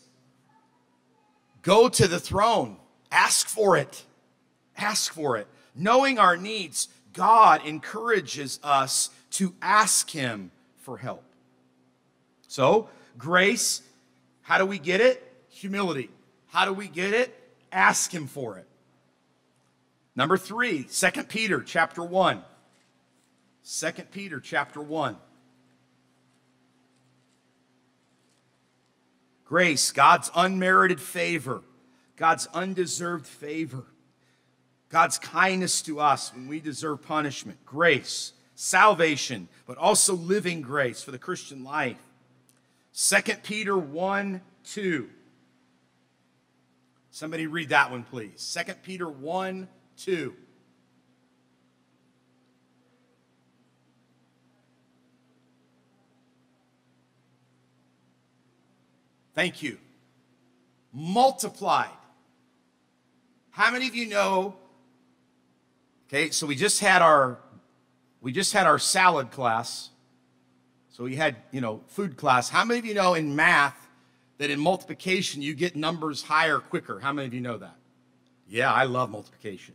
Go 1.62 1.88
to 1.88 2.08
the 2.08 2.20
throne, 2.20 2.76
ask 3.10 3.46
for 3.46 3.76
it. 3.76 4.04
Ask 4.76 5.12
for 5.12 5.36
it. 5.36 5.46
Knowing 5.74 6.18
our 6.18 6.36
needs, 6.36 6.88
God 7.12 7.66
encourages 7.66 8.60
us 8.62 9.10
to 9.32 9.54
ask 9.60 10.08
Him 10.10 10.50
for 10.78 10.98
help. 10.98 11.24
So, 12.46 12.88
grace, 13.18 13.82
how 14.42 14.58
do 14.58 14.66
we 14.66 14.78
get 14.78 15.00
it? 15.00 15.22
Humility. 15.50 16.10
How 16.46 16.64
do 16.64 16.72
we 16.72 16.88
get 16.88 17.12
it? 17.12 17.34
Ask 17.72 18.14
Him 18.14 18.26
for 18.28 18.56
it. 18.58 18.67
Number 20.18 20.36
three, 20.36 20.82
2 20.82 21.22
Peter 21.28 21.62
chapter 21.62 22.02
1. 22.02 22.42
2 23.78 23.92
Peter 24.10 24.40
chapter 24.40 24.82
1. 24.82 25.16
Grace, 29.44 29.92
God's 29.92 30.28
unmerited 30.34 31.00
favor, 31.00 31.62
God's 32.16 32.48
undeserved 32.48 33.28
favor, 33.28 33.84
God's 34.88 35.18
kindness 35.18 35.82
to 35.82 36.00
us 36.00 36.34
when 36.34 36.48
we 36.48 36.58
deserve 36.58 37.00
punishment. 37.00 37.64
Grace, 37.64 38.32
salvation, 38.56 39.46
but 39.68 39.78
also 39.78 40.14
living 40.14 40.62
grace 40.62 41.00
for 41.00 41.12
the 41.12 41.18
Christian 41.18 41.62
life. 41.62 42.02
2 42.92 43.34
Peter 43.44 43.78
1 43.78 44.40
2. 44.64 45.10
Somebody 47.12 47.46
read 47.46 47.68
that 47.68 47.92
one, 47.92 48.02
please. 48.02 48.58
2 48.66 48.74
Peter 48.82 49.08
1 49.08 49.68
2. 49.98 50.34
Thank 59.34 59.62
you. 59.62 59.78
Multiplied. 60.92 61.90
How 63.50 63.70
many 63.70 63.86
of 63.86 63.94
you 63.94 64.06
know? 64.08 64.56
Okay, 66.08 66.30
so 66.30 66.46
we 66.46 66.56
just 66.56 66.80
had 66.80 67.02
our 67.02 67.38
we 68.20 68.32
just 68.32 68.52
had 68.52 68.66
our 68.66 68.78
salad 68.78 69.30
class. 69.30 69.90
So 70.90 71.04
we 71.04 71.14
had, 71.14 71.36
you 71.52 71.60
know, 71.60 71.82
food 71.86 72.16
class. 72.16 72.48
How 72.48 72.64
many 72.64 72.80
of 72.80 72.84
you 72.84 72.94
know 72.94 73.14
in 73.14 73.36
math 73.36 73.88
that 74.38 74.50
in 74.50 74.58
multiplication 74.58 75.40
you 75.40 75.54
get 75.54 75.76
numbers 75.76 76.22
higher 76.22 76.58
quicker? 76.58 76.98
How 76.98 77.12
many 77.12 77.28
of 77.28 77.34
you 77.34 77.40
know 77.40 77.58
that? 77.58 77.76
Yeah, 78.48 78.72
I 78.72 78.84
love 78.84 79.10
multiplication. 79.10 79.74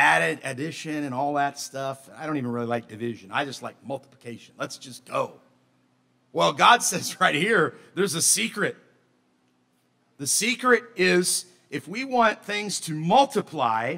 Added, 0.00 0.38
addition, 0.44 1.02
and 1.02 1.12
all 1.12 1.34
that 1.34 1.58
stuff. 1.58 2.08
I 2.16 2.24
don't 2.24 2.36
even 2.36 2.52
really 2.52 2.68
like 2.68 2.86
division. 2.86 3.30
I 3.32 3.44
just 3.44 3.64
like 3.64 3.74
multiplication. 3.84 4.54
Let's 4.56 4.78
just 4.78 5.04
go. 5.04 5.40
Well, 6.32 6.52
God 6.52 6.82
says 6.84 7.20
right 7.20 7.34
here, 7.34 7.74
there's 7.96 8.14
a 8.14 8.22
secret. 8.22 8.76
The 10.18 10.28
secret 10.28 10.84
is 10.94 11.46
if 11.68 11.88
we 11.88 12.04
want 12.04 12.44
things 12.44 12.78
to 12.82 12.94
multiply, 12.94 13.96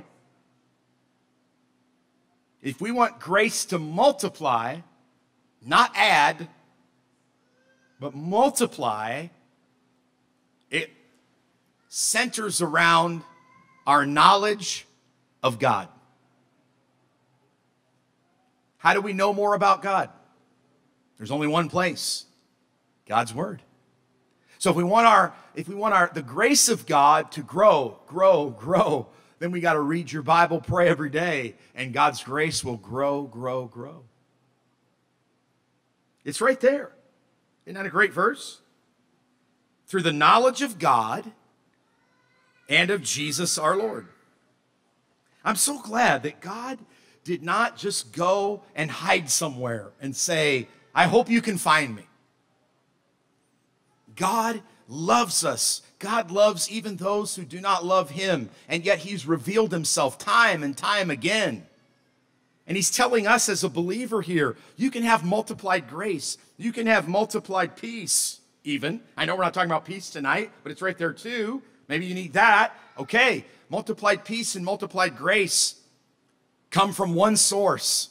if 2.63 2.81
we 2.81 2.93
want 2.93 3.21
grace 3.21 3.67
to 3.67 3.79
multiply, 3.79 4.79
not 5.63 5.93
add, 5.95 6.49
but 8.01 8.15
multiply, 8.15 9.27
it 10.71 10.89
centers 11.91 12.63
around 12.63 13.21
our 13.87 14.07
knowledge 14.07 14.87
of 15.43 15.59
God. 15.59 15.89
How 18.79 18.95
do 18.95 19.01
we 19.01 19.13
know 19.13 19.33
more 19.33 19.55
about 19.55 19.83
God? 19.83 20.11
There's 21.19 21.31
only 21.31 21.47
one 21.47 21.69
place 21.69 22.25
God's 23.07 23.35
Word. 23.35 23.63
So 24.59 24.71
if 24.71 24.77
we 24.77 24.85
want 24.85 25.07
our 25.07 25.35
if 25.55 25.69
we 25.69 25.75
want 25.75 25.95
our 25.95 26.11
the 26.13 26.23
grace 26.23 26.69
of 26.69 26.87
God 26.87 27.33
to 27.33 27.43
grow, 27.43 27.99
grow, 28.07 28.51
grow, 28.51 29.09
then 29.39 29.51
we 29.51 29.61
got 29.61 29.75
to 29.75 29.81
read 29.81 30.13
your 30.13 30.23
Bible, 30.23 30.61
pray 30.61 30.89
every 30.89 31.11
day, 31.11 31.57
and 31.75 31.93
God's 31.93 32.23
grace 32.23 32.65
will 32.65 32.77
grow, 32.77 33.23
grow, 33.23 33.67
grow. 33.67 34.05
It's 36.25 36.41
right 36.41 36.61
there. 36.61 36.93
Isn't 37.65 37.75
that 37.75 37.87
a 37.87 37.91
great 37.91 38.13
verse? 38.13 38.61
Through 39.87 40.03
the 40.03 40.13
knowledge 40.13 40.63
of 40.63 40.79
God 40.79 41.33
and 42.69 42.91
of 42.91 43.03
Jesus 43.03 43.59
our 43.59 43.77
Lord. 43.77 44.09
I'm 45.45 45.57
so 45.57 45.81
glad 45.81 46.23
that 46.25 46.41
God 46.41 46.79
did 47.25 47.43
not 47.43 47.77
just 47.77 48.13
go 48.13 48.63
and 48.75 48.91
hide 48.91 49.31
somewhere 49.31 49.91
and 50.01 50.15
say, 50.15 50.69
I 50.95 51.07
hope 51.07 51.31
you 51.31 51.41
can 51.41 51.59
find 51.59 51.95
me. 51.95 52.07
God 54.17 54.63
loves 54.89 55.45
us 55.45 55.83
God 56.01 56.31
loves 56.31 56.71
even 56.71 56.97
those 56.97 57.37
who 57.37 57.45
do 57.45 57.61
not 57.61 57.85
love 57.85 58.11
him, 58.11 58.49
and 58.69 58.85
yet 58.85 59.01
he's 59.01 59.27
revealed 59.27 59.71
himself 59.71 60.17
time 60.19 60.63
and 60.63 60.75
time 60.77 61.11
again. 61.11 61.67
And 62.67 62.77
he's 62.77 62.91
telling 62.91 63.27
us 63.27 63.51
as 63.51 63.63
a 63.63 63.69
believer 63.69 64.23
here, 64.23 64.57
you 64.77 64.91
can 64.91 65.03
have 65.03 65.25
multiplied 65.25 65.89
grace, 65.89 66.39
you 66.57 66.73
can 66.73 66.87
have 66.87 67.07
multiplied 67.07 67.77
peace, 67.77 68.41
even. 68.65 69.03
I 69.17 69.27
know 69.27 69.37
we're 69.37 69.43
not 69.43 69.53
talking 69.53 69.71
about 69.71 69.85
peace 69.85 70.09
tonight, 70.09 70.51
but 70.63 70.73
it's 70.73 70.83
right 70.83 70.97
there 70.97 71.13
too. 71.13 71.63
Maybe 71.87 72.07
you 72.07 72.15
need 72.15 72.33
that. 72.33 72.75
Okay, 72.99 73.45
multiplied 73.71 74.25
peace 74.25 74.55
and 74.55 74.65
multiplied 74.65 75.17
grace 75.17 75.81
come 76.71 76.93
from 76.93 77.15
one 77.15 77.37
source 77.37 78.11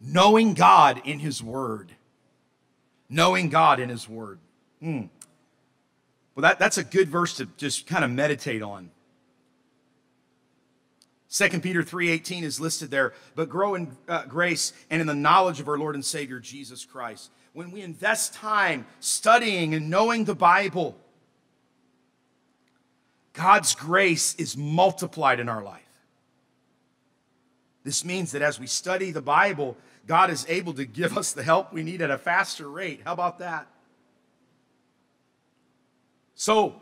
knowing 0.00 0.54
God 0.54 1.00
in 1.04 1.18
His 1.20 1.42
Word. 1.42 1.92
Knowing 3.08 3.48
God 3.48 3.80
in 3.80 3.88
His 3.88 4.08
Word. 4.08 4.38
Hmm. 4.80 5.04
Well, 6.34 6.42
that, 6.42 6.58
that's 6.58 6.78
a 6.78 6.84
good 6.84 7.08
verse 7.08 7.36
to 7.38 7.46
just 7.56 7.86
kind 7.86 8.04
of 8.04 8.10
meditate 8.10 8.62
on. 8.62 8.90
2 11.30 11.60
Peter 11.60 11.82
3:18 11.82 12.42
is 12.42 12.58
listed 12.58 12.90
there, 12.90 13.12
but 13.34 13.48
grow 13.48 13.74
in 13.74 13.96
uh, 14.08 14.24
grace 14.24 14.72
and 14.88 15.00
in 15.00 15.06
the 15.06 15.14
knowledge 15.14 15.60
of 15.60 15.68
our 15.68 15.76
Lord 15.76 15.94
and 15.94 16.04
Savior 16.04 16.40
Jesus 16.40 16.84
Christ. 16.84 17.30
When 17.52 17.70
we 17.70 17.82
invest 17.82 18.34
time 18.34 18.86
studying 19.00 19.74
and 19.74 19.90
knowing 19.90 20.24
the 20.24 20.34
Bible, 20.34 20.96
God's 23.32 23.74
grace 23.74 24.34
is 24.34 24.56
multiplied 24.56 25.40
in 25.40 25.48
our 25.48 25.62
life. 25.62 25.82
This 27.84 28.04
means 28.04 28.32
that 28.32 28.42
as 28.42 28.58
we 28.58 28.66
study 28.66 29.12
the 29.12 29.22
Bible, 29.22 29.76
God 30.06 30.30
is 30.30 30.44
able 30.48 30.72
to 30.74 30.84
give 30.84 31.16
us 31.16 31.32
the 31.32 31.42
help 31.42 31.72
we 31.72 31.82
need 31.82 32.02
at 32.02 32.10
a 32.10 32.18
faster 32.18 32.68
rate. 32.68 33.02
How 33.04 33.12
about 33.12 33.38
that? 33.38 33.66
So, 36.34 36.76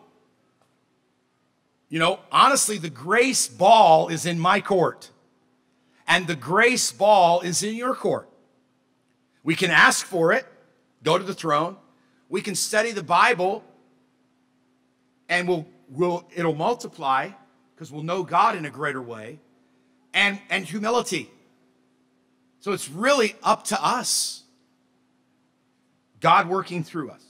you 1.89 1.99
know, 1.99 2.21
honestly, 2.31 2.79
the 2.79 2.91
grace 2.91 3.49
ball 3.49 4.09
is 4.09 4.27
in 4.27 4.39
my 4.39 4.61
court, 4.61 5.11
and 6.07 6.27
the 6.27 6.37
grace 6.37 6.93
ball 6.93 7.41
is 7.41 7.63
in 7.63 7.75
your 7.75 7.95
court. 7.95 8.29
We 9.43 9.55
can 9.55 9.71
ask 9.71 10.05
for 10.05 10.33
it, 10.33 10.45
go 11.03 11.19
to 11.19 11.25
the 11.25 11.35
throne. 11.35 11.77
We 12.29 12.43
can 12.43 12.55
study 12.57 12.91
the 12.91 13.05
Bible, 13.05 13.63
and 15.29 15.47
we'll, 15.47 15.67
we'll, 15.89 16.29
it'll 16.35 16.55
multiply 16.55 17.31
because 17.75 17.91
we'll 17.91 18.03
know 18.03 18.23
God 18.23 18.57
in 18.57 18.65
a 18.65 18.71
greater 18.71 19.03
way 19.03 19.39
and, 20.15 20.41
and 20.51 20.65
humility. 20.65 21.31
So 22.61 22.73
it's 22.73 22.89
really 22.89 23.37
up 23.43 23.65
to 23.65 23.85
us. 23.85 24.43
God 26.21 26.49
working 26.49 26.83
through 26.83 27.11
us. 27.11 27.25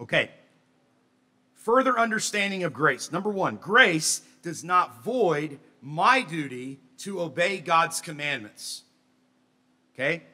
Okay. 0.00 0.30
Further 1.54 1.98
understanding 1.98 2.64
of 2.64 2.72
grace. 2.72 3.12
Number 3.12 3.30
one, 3.30 3.56
grace 3.56 4.22
does 4.42 4.64
not 4.64 5.02
void 5.04 5.58
my 5.80 6.22
duty 6.22 6.80
to 6.98 7.20
obey 7.20 7.58
God's 7.58 8.00
commandments. 8.00 8.82
Okay? 9.94 10.24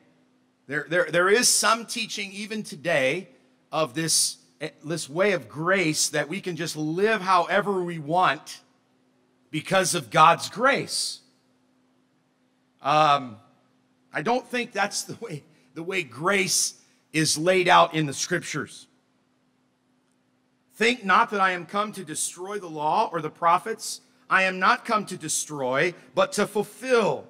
There, 0.66 0.86
there, 0.88 1.08
there 1.10 1.28
is 1.28 1.48
some 1.48 1.86
teaching 1.86 2.32
even 2.32 2.62
today 2.62 3.28
of 3.70 3.94
this, 3.94 4.36
this 4.84 5.08
way 5.08 5.32
of 5.32 5.48
grace 5.48 6.08
that 6.10 6.28
we 6.28 6.40
can 6.40 6.56
just 6.56 6.76
live 6.76 7.20
however 7.20 7.82
we 7.82 7.98
want 7.98 8.60
because 9.50 9.94
of 9.94 10.10
God's 10.10 10.48
grace. 10.48 11.20
Um, 12.82 13.36
I 14.12 14.22
don't 14.22 14.46
think 14.46 14.72
that's 14.72 15.02
the 15.02 15.16
way, 15.20 15.42
the 15.74 15.82
way 15.82 16.02
grace 16.02 16.74
is 17.12 17.38
laid 17.38 17.68
out 17.68 17.94
in 17.94 18.06
the 18.06 18.12
scriptures. 18.12 18.86
Think 20.74 21.04
not 21.04 21.30
that 21.30 21.40
I 21.40 21.52
am 21.52 21.66
come 21.66 21.92
to 21.92 22.04
destroy 22.04 22.58
the 22.58 22.68
law 22.68 23.08
or 23.12 23.20
the 23.20 23.30
prophets. 23.30 24.00
I 24.28 24.42
am 24.42 24.58
not 24.58 24.84
come 24.84 25.06
to 25.06 25.16
destroy, 25.16 25.94
but 26.14 26.32
to 26.32 26.46
fulfill. 26.46 27.26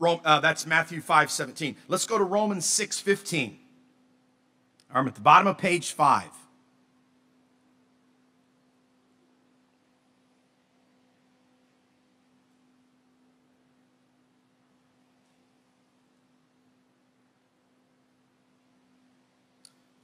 Uh, 0.00 0.40
that's 0.40 0.66
Matthew 0.66 1.00
5 1.00 1.30
17. 1.30 1.76
Let's 1.88 2.06
go 2.06 2.18
to 2.18 2.24
Romans 2.24 2.66
6 2.66 3.00
15. 3.00 3.58
I'm 4.92 5.08
at 5.08 5.14
the 5.14 5.20
bottom 5.20 5.46
of 5.46 5.58
page 5.58 5.92
5. 5.92 6.24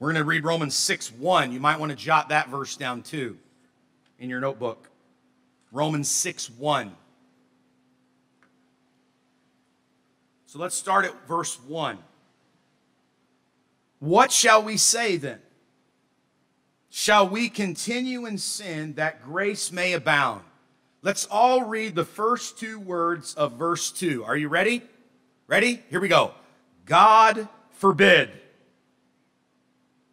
We're 0.03 0.11
going 0.11 0.21
to 0.21 0.27
read 0.27 0.43
Romans 0.43 0.75
6 0.75 1.13
1. 1.13 1.53
You 1.53 1.61
might 1.61 1.79
want 1.79 1.91
to 1.91 1.95
jot 1.95 2.27
that 2.27 2.49
verse 2.49 2.75
down 2.75 3.03
too 3.03 3.37
in 4.19 4.29
your 4.29 4.41
notebook. 4.41 4.89
Romans 5.71 6.09
6 6.09 6.49
1. 6.49 6.93
So 10.53 10.59
let's 10.59 10.75
start 10.75 11.05
at 11.05 11.27
verse 11.27 11.59
1. 11.61 11.97
What 13.97 14.31
shall 14.31 14.61
we 14.61 14.77
say 14.77 15.17
then? 15.17 15.39
Shall 16.91 17.27
we 17.27 17.49
continue 17.49 18.27
in 18.27 18.37
sin 18.37 18.93
that 18.93 19.23
grace 19.23 19.71
may 19.71 19.93
abound? 19.93 20.43
Let's 21.01 21.25
all 21.25 21.63
read 21.63 21.95
the 21.95 22.05
first 22.05 22.59
two 22.59 22.79
words 22.79 23.33
of 23.33 23.53
verse 23.53 23.91
2. 23.91 24.25
Are 24.25 24.37
you 24.37 24.47
ready? 24.47 24.83
Ready? 25.47 25.81
Here 25.89 25.99
we 25.99 26.07
go. 26.07 26.35
God 26.85 27.47
forbid. 27.71 28.29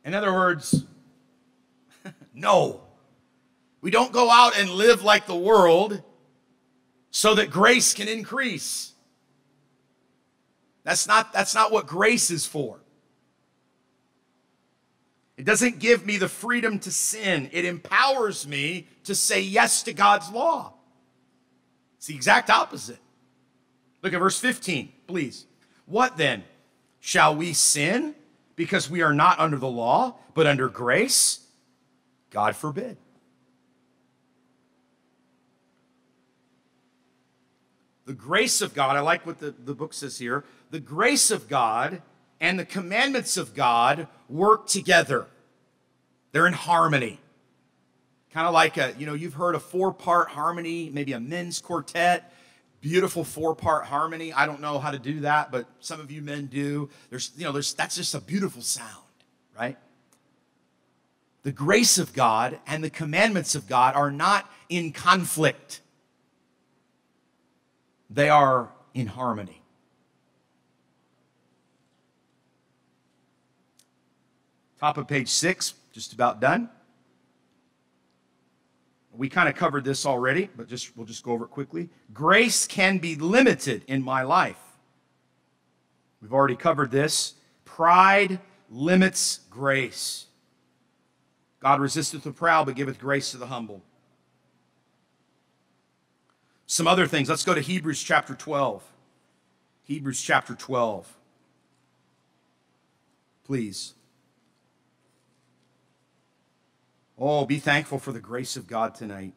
In 0.06 0.14
other 0.14 0.32
words, 0.32 0.86
no. 2.32 2.80
We 3.82 3.90
don't 3.90 4.10
go 4.10 4.30
out 4.30 4.58
and 4.58 4.70
live 4.70 5.02
like 5.02 5.26
the 5.26 5.36
world 5.36 6.02
so 7.10 7.34
that 7.34 7.50
grace 7.50 7.92
can 7.92 8.08
increase. 8.08 8.89
That's 10.84 11.06
not, 11.06 11.32
that's 11.32 11.54
not 11.54 11.72
what 11.72 11.86
grace 11.86 12.30
is 12.30 12.46
for. 12.46 12.80
It 15.36 15.44
doesn't 15.44 15.78
give 15.78 16.04
me 16.04 16.18
the 16.18 16.28
freedom 16.28 16.78
to 16.80 16.90
sin. 16.90 17.48
It 17.52 17.64
empowers 17.64 18.46
me 18.46 18.88
to 19.04 19.14
say 19.14 19.40
yes 19.40 19.82
to 19.84 19.92
God's 19.94 20.30
law. 20.30 20.74
It's 21.96 22.06
the 22.06 22.14
exact 22.14 22.50
opposite. 22.50 22.98
Look 24.02 24.12
at 24.12 24.18
verse 24.18 24.38
15, 24.38 24.92
please. 25.06 25.46
What 25.86 26.16
then? 26.16 26.44
Shall 27.00 27.34
we 27.34 27.54
sin 27.54 28.14
because 28.54 28.90
we 28.90 29.00
are 29.02 29.14
not 29.14 29.38
under 29.38 29.56
the 29.56 29.68
law, 29.68 30.16
but 30.34 30.46
under 30.46 30.68
grace? 30.68 31.40
God 32.30 32.54
forbid. 32.54 32.96
The 38.06 38.12
grace 38.12 38.60
of 38.60 38.74
God, 38.74 38.96
I 38.96 39.00
like 39.00 39.24
what 39.24 39.38
the, 39.38 39.52
the 39.52 39.74
book 39.74 39.94
says 39.94 40.18
here. 40.18 40.44
The 40.70 40.80
grace 40.80 41.30
of 41.30 41.48
God 41.48 42.02
and 42.40 42.58
the 42.58 42.64
commandments 42.64 43.36
of 43.36 43.54
God 43.54 44.08
work 44.28 44.66
together. 44.66 45.26
They're 46.32 46.46
in 46.46 46.52
harmony. 46.52 47.20
Kind 48.32 48.46
of 48.46 48.54
like 48.54 48.76
a, 48.76 48.94
you 48.96 49.06
know, 49.06 49.14
you've 49.14 49.34
heard 49.34 49.54
a 49.54 49.60
four 49.60 49.92
part 49.92 50.28
harmony, 50.28 50.90
maybe 50.90 51.12
a 51.12 51.20
men's 51.20 51.60
quartet 51.60 52.32
beautiful 52.80 53.24
four 53.24 53.54
part 53.54 53.86
harmony. 53.86 54.32
I 54.32 54.46
don't 54.46 54.60
know 54.60 54.78
how 54.78 54.90
to 54.90 54.98
do 54.98 55.20
that, 55.20 55.50
but 55.50 55.66
some 55.80 56.00
of 56.00 56.10
you 56.10 56.22
men 56.22 56.46
do. 56.46 56.88
There's, 57.10 57.30
you 57.36 57.44
know, 57.44 57.52
there's, 57.52 57.74
that's 57.74 57.96
just 57.96 58.14
a 58.14 58.20
beautiful 58.20 58.62
sound, 58.62 58.88
right? 59.58 59.76
The 61.42 61.52
grace 61.52 61.98
of 61.98 62.12
God 62.12 62.58
and 62.66 62.82
the 62.82 62.90
commandments 62.90 63.54
of 63.54 63.68
God 63.68 63.94
are 63.94 64.10
not 64.10 64.50
in 64.68 64.92
conflict, 64.92 65.80
they 68.08 68.28
are 68.28 68.70
in 68.94 69.06
harmony. 69.08 69.59
Top 74.80 74.96
of 74.96 75.06
page 75.06 75.28
six, 75.28 75.74
just 75.92 76.14
about 76.14 76.40
done. 76.40 76.70
We 79.12 79.28
kind 79.28 79.46
of 79.48 79.54
covered 79.54 79.84
this 79.84 80.06
already, 80.06 80.48
but 80.56 80.68
just 80.68 80.96
we'll 80.96 81.06
just 81.06 81.22
go 81.22 81.32
over 81.32 81.44
it 81.44 81.50
quickly. 81.50 81.90
Grace 82.14 82.66
can 82.66 82.96
be 82.96 83.14
limited 83.14 83.84
in 83.86 84.02
my 84.02 84.22
life. 84.22 84.56
We've 86.22 86.32
already 86.32 86.56
covered 86.56 86.90
this. 86.90 87.34
Pride 87.66 88.40
limits 88.70 89.40
grace. 89.50 90.26
God 91.60 91.80
resisteth 91.80 92.22
the 92.22 92.32
proud, 92.32 92.64
but 92.64 92.74
giveth 92.74 92.98
grace 92.98 93.32
to 93.32 93.36
the 93.36 93.48
humble. 93.48 93.82
Some 96.66 96.86
other 96.86 97.06
things. 97.06 97.28
Let's 97.28 97.44
go 97.44 97.52
to 97.52 97.60
Hebrews 97.60 98.02
chapter 98.02 98.34
12. 98.34 98.82
Hebrews 99.82 100.22
chapter 100.22 100.54
12. 100.54 101.18
Please. 103.44 103.94
Oh, 107.22 107.44
be 107.44 107.58
thankful 107.58 107.98
for 107.98 108.12
the 108.12 108.20
grace 108.20 108.56
of 108.56 108.66
God 108.66 108.94
tonight. 108.94 109.34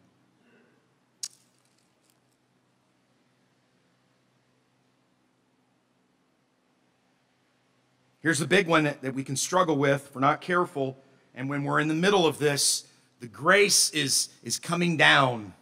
Here's 8.21 8.39
the 8.39 8.47
big 8.47 8.67
one 8.67 8.85
that, 8.85 9.01
that 9.01 9.13
we 9.13 9.25
can 9.25 9.35
struggle 9.35 9.75
with 9.75 10.07
if 10.07 10.15
we're 10.15 10.21
not 10.21 10.39
careful. 10.39 10.97
And 11.35 11.49
when 11.49 11.65
we're 11.65 11.81
in 11.81 11.89
the 11.89 11.93
middle 11.93 12.25
of 12.25 12.39
this, 12.39 12.87
the 13.19 13.27
grace 13.27 13.89
is, 13.89 14.29
is 14.43 14.57
coming 14.57 14.95
down. 14.95 15.53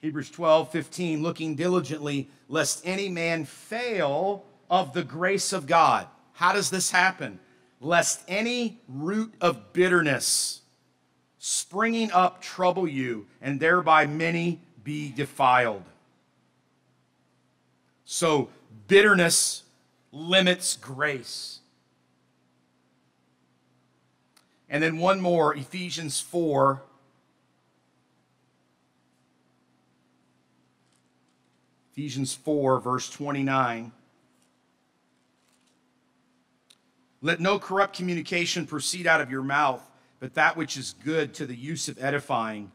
Hebrews 0.00 0.30
12, 0.30 0.72
15, 0.72 1.22
looking 1.22 1.54
diligently, 1.54 2.28
lest 2.48 2.82
any 2.84 3.08
man 3.08 3.44
fail 3.44 4.44
of 4.68 4.94
the 4.94 5.04
grace 5.04 5.52
of 5.52 5.68
God. 5.68 6.08
How 6.32 6.52
does 6.52 6.70
this 6.70 6.90
happen? 6.90 7.38
Lest 7.80 8.22
any 8.28 8.80
root 8.88 9.34
of 9.40 9.72
bitterness 9.72 10.62
springing 11.48 12.10
up 12.10 12.42
trouble 12.42 12.88
you, 12.88 13.24
and 13.40 13.60
thereby 13.60 14.04
many 14.04 14.58
be 14.82 15.12
defiled. 15.12 15.84
So, 18.04 18.48
bitterness 18.88 19.62
limits 20.10 20.76
grace. 20.76 21.60
And 24.68 24.82
then 24.82 24.98
one 24.98 25.20
more, 25.20 25.54
Ephesians 25.54 26.20
4. 26.20 26.82
Ephesians 31.92 32.34
4, 32.34 32.80
verse 32.80 33.08
29. 33.08 33.92
Let 37.26 37.40
no 37.40 37.58
corrupt 37.58 37.96
communication 37.96 38.66
proceed 38.66 39.04
out 39.04 39.20
of 39.20 39.32
your 39.32 39.42
mouth, 39.42 39.82
but 40.20 40.34
that 40.34 40.56
which 40.56 40.76
is 40.76 40.94
good 41.04 41.34
to 41.34 41.46
the 41.46 41.56
use 41.56 41.88
of 41.88 42.00
edifying, 42.00 42.70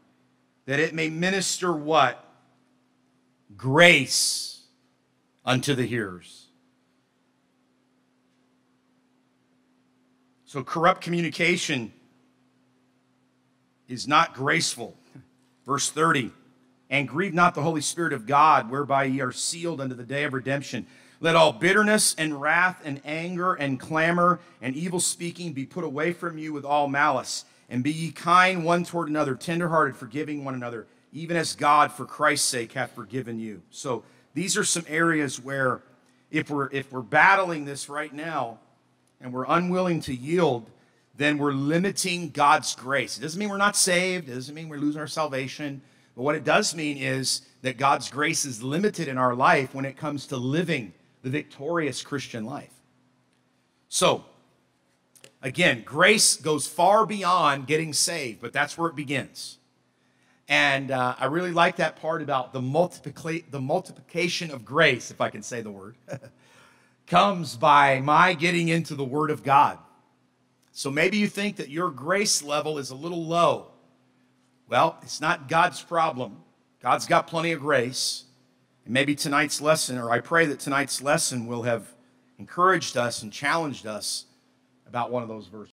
that 0.66 0.78
it 0.78 0.92
may 0.92 1.08
minister 1.08 1.72
what? 1.72 2.22
Grace 3.56 4.60
unto 5.42 5.74
the 5.74 5.86
hearers. 5.86 6.48
So, 10.44 10.62
corrupt 10.62 11.00
communication 11.00 11.90
is 13.88 14.06
not 14.06 14.34
graceful. 14.34 14.98
Verse 15.64 15.88
30 15.88 16.30
And 16.90 17.08
grieve 17.08 17.32
not 17.32 17.54
the 17.54 17.62
Holy 17.62 17.80
Spirit 17.80 18.12
of 18.12 18.26
God, 18.26 18.70
whereby 18.70 19.04
ye 19.04 19.22
are 19.22 19.32
sealed 19.32 19.80
unto 19.80 19.94
the 19.94 20.04
day 20.04 20.24
of 20.24 20.34
redemption. 20.34 20.86
Let 21.22 21.36
all 21.36 21.52
bitterness 21.52 22.16
and 22.18 22.40
wrath 22.40 22.82
and 22.84 23.00
anger 23.04 23.54
and 23.54 23.78
clamor 23.78 24.40
and 24.60 24.74
evil 24.74 24.98
speaking 24.98 25.52
be 25.52 25.64
put 25.64 25.84
away 25.84 26.12
from 26.12 26.36
you 26.36 26.52
with 26.52 26.64
all 26.64 26.88
malice. 26.88 27.44
And 27.70 27.84
be 27.84 27.92
ye 27.92 28.10
kind 28.10 28.64
one 28.64 28.82
toward 28.82 29.08
another, 29.08 29.36
tenderhearted, 29.36 29.94
forgiving 29.94 30.44
one 30.44 30.54
another, 30.54 30.84
even 31.12 31.36
as 31.36 31.54
God 31.54 31.92
for 31.92 32.04
Christ's 32.06 32.48
sake 32.48 32.72
hath 32.72 32.96
forgiven 32.96 33.38
you. 33.38 33.62
So, 33.70 34.02
these 34.34 34.56
are 34.56 34.64
some 34.64 34.84
areas 34.88 35.38
where 35.40 35.82
if 36.32 36.50
we're 36.50 36.68
if 36.72 36.90
we're 36.90 37.02
battling 37.02 37.66
this 37.66 37.88
right 37.88 38.12
now, 38.12 38.58
and 39.20 39.32
we're 39.32 39.46
unwilling 39.46 40.00
to 40.00 40.14
yield, 40.14 40.68
then 41.16 41.38
we're 41.38 41.52
limiting 41.52 42.30
God's 42.30 42.74
grace. 42.74 43.16
It 43.16 43.20
doesn't 43.20 43.38
mean 43.38 43.48
we're 43.48 43.58
not 43.58 43.76
saved, 43.76 44.28
it 44.28 44.34
doesn't 44.34 44.54
mean 44.54 44.68
we're 44.68 44.76
losing 44.78 45.00
our 45.00 45.06
salvation. 45.06 45.82
But 46.16 46.22
what 46.22 46.34
it 46.34 46.42
does 46.42 46.74
mean 46.74 46.98
is 46.98 47.42
that 47.62 47.78
God's 47.78 48.10
grace 48.10 48.44
is 48.44 48.60
limited 48.60 49.06
in 49.06 49.18
our 49.18 49.36
life 49.36 49.72
when 49.72 49.84
it 49.84 49.96
comes 49.96 50.26
to 50.26 50.36
living 50.36 50.92
the 51.22 51.30
victorious 51.30 52.02
Christian 52.02 52.44
life. 52.44 52.72
So, 53.88 54.24
again, 55.42 55.82
grace 55.84 56.36
goes 56.36 56.66
far 56.66 57.06
beyond 57.06 57.66
getting 57.66 57.92
saved, 57.92 58.40
but 58.40 58.52
that's 58.52 58.76
where 58.76 58.88
it 58.88 58.96
begins. 58.96 59.58
And 60.48 60.90
uh, 60.90 61.14
I 61.18 61.26
really 61.26 61.52
like 61.52 61.76
that 61.76 61.96
part 61.96 62.20
about 62.20 62.52
the, 62.52 62.60
multiplica- 62.60 63.44
the 63.50 63.60
multiplication 63.60 64.50
of 64.50 64.64
grace, 64.64 65.10
if 65.10 65.20
I 65.20 65.30
can 65.30 65.42
say 65.42 65.62
the 65.62 65.70
word. 65.70 65.96
comes 67.06 67.56
by 67.56 68.00
my 68.00 68.32
getting 68.32 68.68
into 68.68 68.94
the 68.94 69.04
Word 69.04 69.30
of 69.30 69.42
God. 69.42 69.78
So 70.72 70.90
maybe 70.90 71.18
you 71.18 71.26
think 71.26 71.56
that 71.56 71.68
your 71.68 71.90
grace 71.90 72.42
level 72.42 72.78
is 72.78 72.90
a 72.90 72.94
little 72.94 73.24
low. 73.24 73.72
Well, 74.68 74.96
it's 75.02 75.20
not 75.20 75.48
God's 75.48 75.82
problem. 75.82 76.38
God's 76.80 77.06
got 77.06 77.26
plenty 77.26 77.52
of 77.52 77.60
grace. 77.60 78.24
And 78.84 78.94
maybe 78.94 79.14
tonight's 79.14 79.60
lesson, 79.60 79.98
or 79.98 80.10
I 80.10 80.20
pray 80.20 80.46
that 80.46 80.60
tonight's 80.60 81.00
lesson 81.02 81.46
will 81.46 81.62
have 81.62 81.94
encouraged 82.38 82.96
us 82.96 83.22
and 83.22 83.32
challenged 83.32 83.86
us 83.86 84.26
about 84.86 85.10
one 85.10 85.22
of 85.22 85.28
those 85.28 85.46
verses. 85.46 85.70